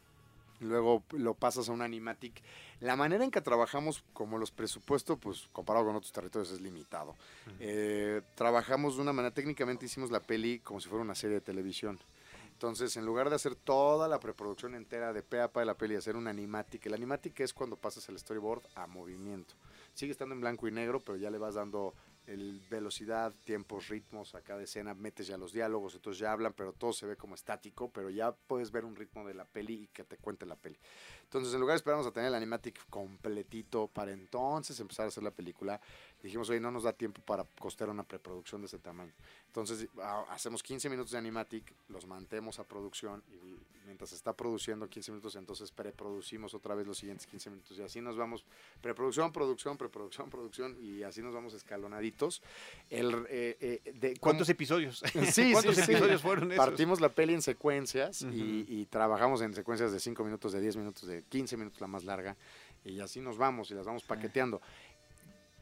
luego 0.60 1.02
lo 1.12 1.34
pasas 1.34 1.68
a 1.68 1.72
un 1.72 1.82
animatic. 1.82 2.42
La 2.80 2.96
manera 2.96 3.24
en 3.24 3.30
que 3.30 3.40
trabajamos, 3.40 4.04
como 4.12 4.38
los 4.38 4.50
presupuestos, 4.50 5.18
pues 5.18 5.48
comparado 5.52 5.86
con 5.86 5.96
otros 5.96 6.12
territorios 6.12 6.50
es 6.52 6.60
limitado. 6.60 7.14
Eh, 7.60 8.22
trabajamos 8.34 8.96
de 8.96 9.02
una 9.02 9.12
manera, 9.12 9.34
técnicamente 9.34 9.86
hicimos 9.86 10.10
la 10.10 10.20
peli 10.20 10.60
como 10.60 10.80
si 10.80 10.88
fuera 10.88 11.02
una 11.02 11.14
serie 11.14 11.34
de 11.34 11.40
televisión. 11.40 11.98
Entonces, 12.52 12.96
en 12.96 13.06
lugar 13.06 13.30
de 13.30 13.36
hacer 13.36 13.54
toda 13.54 14.08
la 14.08 14.18
preproducción 14.18 14.74
entera 14.74 15.12
de 15.12 15.22
pe 15.22 15.40
a 15.40 15.46
pa 15.46 15.60
de 15.60 15.66
la 15.66 15.74
peli, 15.74 15.94
hacer 15.94 16.16
un 16.16 16.26
animatic, 16.26 16.86
el 16.86 16.94
animatic 16.94 17.38
es 17.40 17.54
cuando 17.54 17.76
pasas 17.76 18.08
el 18.08 18.18
storyboard 18.18 18.62
a 18.74 18.88
movimiento. 18.88 19.54
Sigue 19.94 20.10
estando 20.10 20.34
en 20.34 20.40
blanco 20.40 20.66
y 20.66 20.72
negro, 20.72 20.98
pero 20.98 21.16
ya 21.16 21.30
le 21.30 21.38
vas 21.38 21.54
dando 21.54 21.94
el 22.28 22.60
velocidad, 22.70 23.32
tiempos, 23.44 23.88
ritmos 23.88 24.34
a 24.34 24.42
cada 24.42 24.62
escena, 24.62 24.94
metes 24.94 25.26
ya 25.26 25.38
los 25.38 25.52
diálogos, 25.52 25.94
entonces 25.94 26.20
ya 26.20 26.30
hablan, 26.30 26.52
pero 26.52 26.72
todo 26.72 26.92
se 26.92 27.06
ve 27.06 27.16
como 27.16 27.34
estático, 27.34 27.90
pero 27.90 28.10
ya 28.10 28.32
puedes 28.32 28.70
ver 28.70 28.84
un 28.84 28.96
ritmo 28.96 29.26
de 29.26 29.34
la 29.34 29.46
peli 29.46 29.84
y 29.84 29.86
que 29.88 30.04
te 30.04 30.18
cuente 30.18 30.44
la 30.44 30.56
peli. 30.56 30.76
Entonces, 31.28 31.52
en 31.52 31.60
lugar 31.60 31.74
de 31.74 31.76
esperamos 31.76 32.06
a 32.06 32.10
tener 32.10 32.28
el 32.28 32.34
animatic 32.34 32.88
completito 32.88 33.86
para 33.86 34.12
entonces 34.12 34.80
empezar 34.80 35.04
a 35.04 35.08
hacer 35.08 35.22
la 35.22 35.30
película, 35.30 35.78
dijimos, 36.22 36.48
oye, 36.48 36.58
no 36.58 36.70
nos 36.70 36.84
da 36.84 36.94
tiempo 36.94 37.20
para 37.20 37.44
costear 37.58 37.90
una 37.90 38.02
preproducción 38.02 38.62
de 38.62 38.66
ese 38.66 38.78
tamaño. 38.78 39.12
Entonces, 39.46 39.86
hacemos 40.30 40.62
15 40.62 40.88
minutos 40.88 41.12
de 41.12 41.18
animatic, 41.18 41.74
los 41.90 42.06
mantemos 42.06 42.58
a 42.58 42.64
producción 42.64 43.22
y 43.30 43.58
mientras 43.88 44.12
está 44.12 44.34
produciendo 44.34 44.88
15 44.88 45.12
minutos, 45.12 45.34
entonces 45.36 45.70
preproducimos 45.70 46.52
otra 46.52 46.74
vez 46.74 46.86
los 46.86 46.98
siguientes 46.98 47.26
15 47.26 47.50
minutos 47.50 47.78
y 47.78 47.82
así 47.82 48.00
nos 48.02 48.16
vamos, 48.16 48.44
preproducción, 48.82 49.32
producción, 49.32 49.78
preproducción, 49.78 50.28
producción 50.28 50.76
y 50.80 51.02
así 51.02 51.22
nos 51.22 51.32
vamos 51.34 51.54
escalonaditos. 51.54 52.42
El, 52.90 53.26
eh, 53.30 53.56
eh, 53.60 53.92
de, 53.94 54.16
¿Cuántos 54.18 54.48
episodios? 54.48 55.02
Sí, 55.32 55.52
¿Cuántos 55.52 55.78
episodios 55.78 56.20
fueron 56.22 56.52
esos? 56.52 56.64
Partimos 56.64 57.00
la 57.00 57.08
peli 57.08 57.34
en 57.34 57.42
secuencias 57.42 58.22
y, 58.22 58.66
y 58.68 58.86
trabajamos 58.86 59.40
en 59.40 59.54
secuencias 59.54 59.90
de 59.90 60.00
5 60.00 60.22
minutos, 60.22 60.52
de 60.52 60.60
10 60.60 60.76
minutos, 60.76 61.08
de 61.08 61.17
15 61.22 61.56
minutos 61.56 61.80
la 61.80 61.86
más 61.86 62.04
larga, 62.04 62.36
y 62.84 63.00
así 63.00 63.20
nos 63.20 63.38
vamos 63.38 63.70
y 63.70 63.74
las 63.74 63.86
vamos 63.86 64.04
paqueteando. 64.04 64.60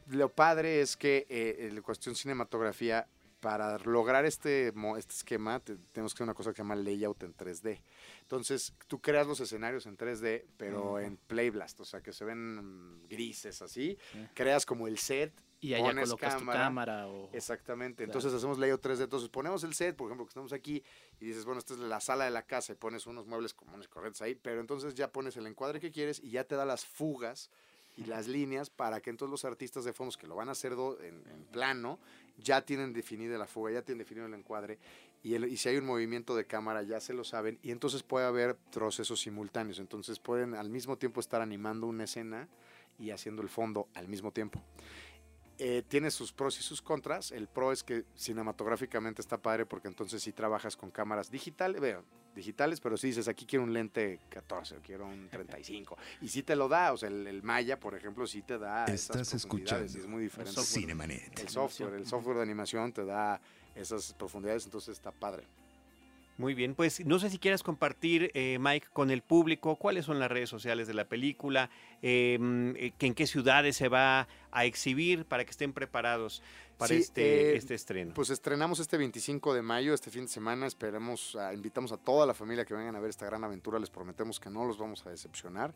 Lo 0.07 0.29
padre 0.29 0.81
es 0.81 0.95
que 0.95 1.25
eh, 1.29 1.69
en 1.69 1.81
cuestión 1.81 2.15
cinematografía, 2.15 3.07
para 3.39 3.77
lograr 3.79 4.25
este, 4.25 4.73
este 4.97 5.13
esquema, 5.13 5.59
tenemos 5.59 6.13
que 6.13 6.17
hacer 6.17 6.23
una 6.23 6.33
cosa 6.33 6.51
que 6.51 6.55
se 6.55 6.63
llama 6.63 6.75
layout 6.75 7.21
en 7.23 7.35
3D. 7.35 7.81
Entonces, 8.21 8.73
tú 8.87 8.99
creas 8.99 9.27
los 9.27 9.39
escenarios 9.39 9.85
en 9.85 9.97
3D, 9.97 10.45
pero 10.57 10.99
en 10.99 11.17
Playblast, 11.17 11.79
o 11.79 11.85
sea, 11.85 12.01
que 12.01 12.13
se 12.13 12.25
ven 12.25 13.07
grises 13.07 13.61
así. 13.61 13.97
Creas 14.33 14.65
como 14.65 14.87
el 14.87 14.97
set 14.97 15.31
y 15.59 15.73
allá 15.73 15.93
colocas 15.93 16.35
cámara, 16.35 16.59
tu 16.59 16.63
cámara. 16.63 17.07
O... 17.07 17.29
Exactamente. 17.33 18.03
Entonces 18.03 18.33
hacemos 18.33 18.57
layout 18.57 18.83
3D. 18.83 19.03
Entonces 19.03 19.29
ponemos 19.29 19.63
el 19.63 19.73
set, 19.73 19.95
por 19.95 20.07
ejemplo, 20.07 20.25
que 20.25 20.29
estamos 20.29 20.53
aquí 20.53 20.83
y 21.19 21.25
dices, 21.25 21.45
bueno, 21.45 21.59
esta 21.59 21.73
es 21.73 21.79
la 21.79 21.99
sala 21.99 22.25
de 22.25 22.31
la 22.31 22.43
casa 22.43 22.73
y 22.73 22.75
pones 22.75 23.07
unos 23.07 23.25
muebles 23.25 23.53
comunes 23.53 23.87
corrientes 23.87 24.21
ahí, 24.21 24.35
pero 24.35 24.61
entonces 24.61 24.93
ya 24.95 25.11
pones 25.11 25.35
el 25.37 25.47
encuadre 25.47 25.79
que 25.79 25.91
quieres 25.91 26.19
y 26.23 26.31
ya 26.31 26.43
te 26.43 26.55
da 26.55 26.65
las 26.65 26.85
fugas 26.85 27.49
y 27.97 28.05
las 28.05 28.27
líneas 28.27 28.69
para 28.69 29.01
que 29.01 29.09
entonces 29.09 29.31
los 29.31 29.43
artistas 29.43 29.83
de 29.83 29.91
fondos 29.91 30.17
que 30.17 30.27
lo 30.27 30.35
van 30.35 30.49
a 30.49 30.51
hacer 30.51 30.73
en, 30.73 31.27
en, 31.27 31.45
plano 31.51 31.99
ya 32.37 32.61
tienen 32.61 32.93
definida 32.93 33.37
la 33.39 33.47
fuga, 33.47 33.71
ya 33.71 33.81
tienen 33.81 33.99
definido 33.99 34.27
el 34.27 34.33
encuadre 34.35 34.77
y, 35.23 35.57
si 35.57 35.69
hay 35.69 35.77
un 35.77 35.85
movimiento 35.85 36.35
de 36.35 36.45
cámara 36.45 36.83
ya 36.83 36.99
se 36.99 37.13
lo 37.13 37.23
saben 37.23 37.57
y 37.63 37.71
entonces 37.71 38.03
puede 38.03 38.27
haber 38.27 38.55
procesos 38.71 39.19
simultáneos, 39.21 39.79
entonces 39.79 40.19
pueden 40.19 40.53
al 40.53 40.69
mismo 40.69 40.97
tiempo 40.97 41.19
estar 41.19 41.41
animando 41.41 41.87
una 41.87 42.03
escena 42.03 42.47
y 42.99 43.09
haciendo 43.09 43.41
el 43.41 43.49
fondo 43.49 43.87
al 43.95 44.07
mismo 44.07 44.31
tiempo. 44.31 44.61
Eh, 45.59 45.83
tiene 45.87 46.11
sus 46.11 46.31
pros 46.31 46.59
y 46.59 46.63
sus 46.63 46.81
contras. 46.81 47.31
El 47.31 47.47
pro 47.47 47.71
es 47.71 47.83
que 47.83 48.03
cinematográficamente 48.15 49.21
está 49.21 49.37
padre 49.37 49.65
porque 49.65 49.87
entonces 49.87 50.21
si 50.21 50.31
trabajas 50.31 50.77
con 50.77 50.91
cámaras 50.91 51.31
digitales, 51.31 51.81
veo, 51.81 52.03
digitales, 52.35 52.79
pero 52.79 52.95
si 52.95 53.07
dices 53.07 53.27
aquí 53.27 53.45
quiero 53.45 53.63
un 53.63 53.73
lente 53.73 54.19
14 54.29 54.77
o 54.77 54.81
quiero 54.81 55.07
un 55.07 55.29
35 55.29 55.97
y 56.21 56.27
si 56.27 56.43
te 56.43 56.55
lo 56.55 56.67
da, 56.67 56.93
o 56.93 56.97
sea, 56.97 57.09
el, 57.09 57.41
Maya, 57.41 57.79
por 57.79 57.95
ejemplo, 57.95 58.27
sí 58.27 58.43
te 58.43 58.59
da. 58.59 58.85
Estás 58.85 59.33
escuchando. 59.33 59.85
Es 59.85 60.05
muy 60.05 60.23
diferente. 60.23 60.61
Cinemanet. 60.61 61.39
El 61.39 61.49
software, 61.49 61.95
el 61.95 62.05
software 62.05 62.37
de 62.37 62.43
animación 62.43 62.93
te 62.93 63.03
da 63.03 63.41
esas 63.73 64.13
profundidades, 64.13 64.65
entonces 64.65 64.93
está 64.93 65.11
padre. 65.11 65.47
Muy 66.37 66.53
bien, 66.53 66.75
pues 66.75 67.03
no 67.03 67.17
sé 67.17 67.31
si 67.31 67.39
quieras 67.39 67.63
compartir, 67.63 68.29
eh, 68.35 68.59
Mike, 68.59 68.89
con 68.93 69.09
el 69.09 69.23
público 69.23 69.75
cuáles 69.75 70.05
son 70.05 70.19
las 70.19 70.29
redes 70.29 70.49
sociales 70.49 70.87
de 70.87 70.93
la 70.93 71.05
película, 71.05 71.71
em, 72.03 72.75
eh, 72.75 72.93
en 72.99 73.15
qué 73.15 73.25
ciudades 73.25 73.75
se 73.75 73.89
va 73.89 74.27
a 74.51 74.65
exhibir 74.65 75.25
para 75.25 75.43
que 75.45 75.49
estén 75.49 75.73
preparados 75.73 76.43
para 76.77 76.93
este, 76.93 77.53
eh, 77.53 77.55
este 77.55 77.73
estreno. 77.73 78.13
Pues 78.13 78.29
estrenamos 78.29 78.79
este 78.79 78.97
25 78.97 79.51
de 79.51 79.63
mayo, 79.63 79.95
este 79.95 80.11
fin 80.11 80.25
de 80.25 80.27
semana. 80.27 80.67
Esperemos, 80.67 81.35
invitamos 81.51 81.91
a 81.91 81.97
toda 81.97 82.27
la 82.27 82.35
familia 82.35 82.65
que 82.65 82.75
vengan 82.75 82.95
a 82.95 82.99
ver 82.99 83.09
esta 83.09 83.25
gran 83.25 83.43
aventura. 83.43 83.79
Les 83.79 83.89
prometemos 83.89 84.39
que 84.39 84.51
no 84.51 84.63
los 84.63 84.77
vamos 84.77 85.03
a 85.07 85.09
decepcionar. 85.09 85.73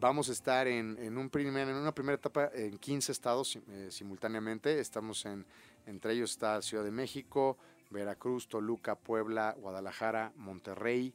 Vamos 0.00 0.28
a 0.28 0.32
estar 0.32 0.66
en, 0.66 1.16
un 1.16 1.30
primer, 1.30 1.68
en 1.68 1.76
una 1.76 1.94
primera 1.94 2.16
etapa 2.16 2.50
en 2.52 2.78
15 2.78 3.12
estados 3.12 3.56
simultáneamente. 3.90 4.80
Estamos 4.80 5.24
en, 5.24 5.46
entre 5.86 6.14
ellos 6.14 6.32
está 6.32 6.60
Ciudad 6.62 6.82
de 6.82 6.90
México, 6.90 7.56
Veracruz, 7.90 8.48
Toluca, 8.48 8.96
Puebla, 8.96 9.54
Guadalajara, 9.58 10.32
Monterrey, 10.36 11.14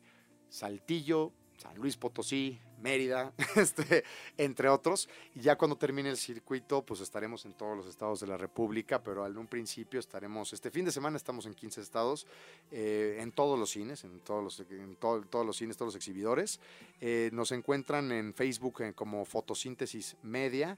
Saltillo, 0.50 1.32
San 1.58 1.78
Luis 1.78 1.96
Potosí, 1.96 2.60
Mérida, 2.82 3.34
este, 3.56 4.04
entre 4.38 4.70
otros. 4.70 5.10
Y 5.34 5.42
ya 5.42 5.58
cuando 5.58 5.78
termine 5.78 6.10
el 6.10 6.18
circuito, 6.18 6.86
pues 6.86 7.00
estaremos 7.00 7.46
en 7.46 7.54
todos 7.54 7.78
los 7.78 7.88
estados 7.88 8.20
de 8.20 8.28
la 8.28 8.38
República, 8.38 9.02
pero 9.02 9.26
en 9.26 9.38
un 9.38 9.48
principio 9.48 10.00
estaremos, 10.00 10.54
este 10.54 10.70
fin 10.70 10.86
de 10.86 10.92
semana 10.92 11.18
estamos 11.18 11.46
en 11.46 11.54
15 11.54 11.82
estados, 11.82 12.28
eh, 12.72 13.18
en 13.22 13.32
todos 13.32 13.58
los 13.58 13.72
cines, 13.72 14.04
en 14.04 14.20
todos 14.20 14.44
los, 14.44 14.60
en 14.60 14.96
todos 14.98 15.46
los 15.46 15.56
cines, 15.56 15.78
todos 15.78 15.94
los 15.94 15.96
exhibidores. 15.96 16.60
Eh, 17.00 17.30
nos 17.34 17.52
encuentran 17.52 18.12
en 18.12 18.34
Facebook 18.34 18.82
eh, 18.82 18.94
como 18.94 19.26
Fotosíntesis 19.26 20.18
Media 20.22 20.78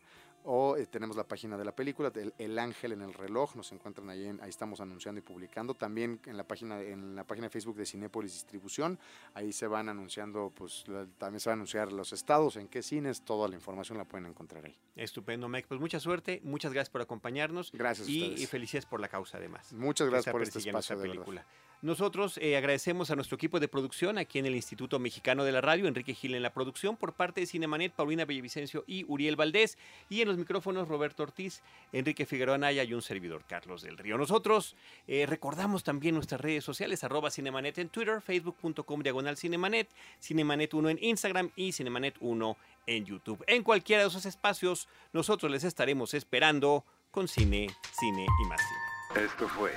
o 0.49 0.77
eh, 0.77 0.85
tenemos 0.85 1.17
la 1.17 1.25
página 1.25 1.57
de 1.57 1.65
la 1.65 1.75
película, 1.75 2.11
el, 2.37 2.59
Ángel 2.59 2.93
en 2.93 3.01
el 3.01 3.13
reloj, 3.13 3.55
nos 3.55 3.69
encuentran 3.73 4.09
ahí, 4.09 4.25
ahí 4.41 4.49
estamos 4.49 4.79
anunciando 4.79 5.19
y 5.19 5.21
publicando. 5.21 5.73
También 5.73 6.21
en 6.25 6.37
la 6.37 6.45
página 6.45 6.81
en 6.81 7.15
la 7.15 7.25
página 7.25 7.47
de 7.47 7.49
Facebook 7.49 7.75
de 7.75 7.85
Cinépolis 7.85 8.31
Distribución, 8.31 8.97
ahí 9.33 9.51
se 9.51 9.67
van 9.67 9.89
anunciando, 9.89 10.51
pues 10.55 10.85
también 11.17 11.41
se 11.41 11.49
van 11.49 11.59
a 11.59 11.59
anunciar 11.59 11.91
los 11.91 12.13
estados, 12.13 12.55
en 12.55 12.69
qué 12.69 12.81
cines, 12.81 13.23
toda 13.23 13.49
la 13.49 13.55
información 13.55 13.97
la 13.97 14.05
pueden 14.05 14.27
encontrar 14.27 14.65
ahí. 14.65 14.77
Estupendo, 14.95 15.49
Mike. 15.49 15.67
Pues 15.67 15.81
mucha 15.81 15.99
suerte, 15.99 16.39
muchas 16.45 16.71
gracias 16.71 16.91
por 16.91 17.01
acompañarnos. 17.01 17.71
Gracias. 17.73 18.07
Y, 18.07 18.33
y 18.33 18.45
felicidades 18.45 18.85
por 18.85 19.01
la 19.01 19.09
causa 19.09 19.37
además. 19.37 19.73
Muchas 19.73 20.09
gracias 20.09 20.31
por 20.31 20.41
este 20.43 20.59
espacio 20.59 20.97
de 20.97 21.09
película. 21.09 21.45
Nosotros 21.83 22.39
eh, 22.39 22.57
agradecemos 22.57 23.11
a 23.11 23.15
nuestro 23.15 23.35
equipo 23.35 23.59
de 23.59 23.67
producción 23.67 24.17
aquí 24.17 24.39
en 24.39 24.47
el 24.47 24.55
Instituto 24.55 24.97
Mexicano 24.97 25.43
de 25.43 25.51
la 25.51 25.61
Radio, 25.61 25.87
Enrique 25.87 26.15
Gil 26.15 26.33
en 26.33 26.41
la 26.41 26.51
producción, 26.51 26.97
por 26.97 27.13
parte 27.13 27.41
de 27.41 27.47
Cinemanet, 27.47 27.93
Paulina 27.93 28.25
Bellevicencio 28.25 28.83
y 28.87 29.05
Uriel 29.07 29.35
Valdés, 29.35 29.77
y 30.09 30.21
en 30.21 30.27
los 30.27 30.37
micrófonos 30.37 30.87
Roberto 30.87 31.21
Ortiz, 31.21 31.61
Enrique 31.91 32.25
Figueroa 32.25 32.55
Anaya 32.55 32.83
y 32.83 32.95
un 32.95 33.03
servidor 33.03 33.43
Carlos 33.47 33.83
del 33.83 33.97
Río. 33.99 34.17
Nosotros 34.17 34.75
eh, 35.07 35.27
recordamos 35.27 35.83
también 35.83 36.15
nuestras 36.15 36.41
redes 36.41 36.63
sociales, 36.63 37.03
arroba 37.03 37.29
Cinemanet 37.29 37.77
en 37.77 37.89
Twitter, 37.89 38.21
facebook.com 38.21 39.03
diagonal 39.03 39.37
Cinemanet, 39.37 39.87
Cinemanet 40.19 40.73
1 40.73 40.89
en 40.89 40.97
Instagram 40.99 41.51
y 41.55 41.73
Cinemanet 41.73 42.15
1 42.19 42.57
en 42.87 43.05
YouTube. 43.05 43.43
En 43.45 43.61
cualquiera 43.61 44.01
de 44.01 44.09
esos 44.09 44.25
espacios, 44.25 44.87
nosotros 45.13 45.51
les 45.51 45.63
estaremos 45.63 46.15
esperando 46.15 46.85
con 47.11 47.27
cine, 47.27 47.67
cine 47.99 48.25
y 48.41 48.45
más 48.45 48.61
cine. 48.61 49.25
Esto 49.25 49.47
fue 49.47 49.71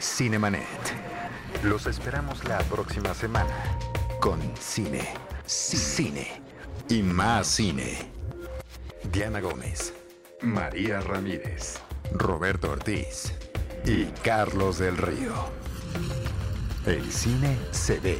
Cinemanet. 0.00 0.62
Los 1.62 1.86
esperamos 1.86 2.44
la 2.44 2.58
próxima 2.58 3.14
semana 3.14 3.78
con 4.20 4.40
cine, 4.58 5.14
cine 5.46 6.42
y 6.88 7.02
más 7.02 7.46
cine. 7.46 8.10
Diana 9.12 9.40
Gómez, 9.40 9.94
María 10.42 11.00
Ramírez, 11.00 11.78
Roberto 12.12 12.70
Ortiz 12.70 13.32
y 13.84 14.04
Carlos 14.22 14.78
del 14.78 14.96
Río. 14.96 15.32
El 16.86 17.10
cine 17.10 17.58
se 17.70 18.00
ve, 18.00 18.18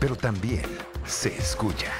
pero 0.00 0.16
también 0.16 0.64
se 1.06 1.36
escucha. 1.36 1.92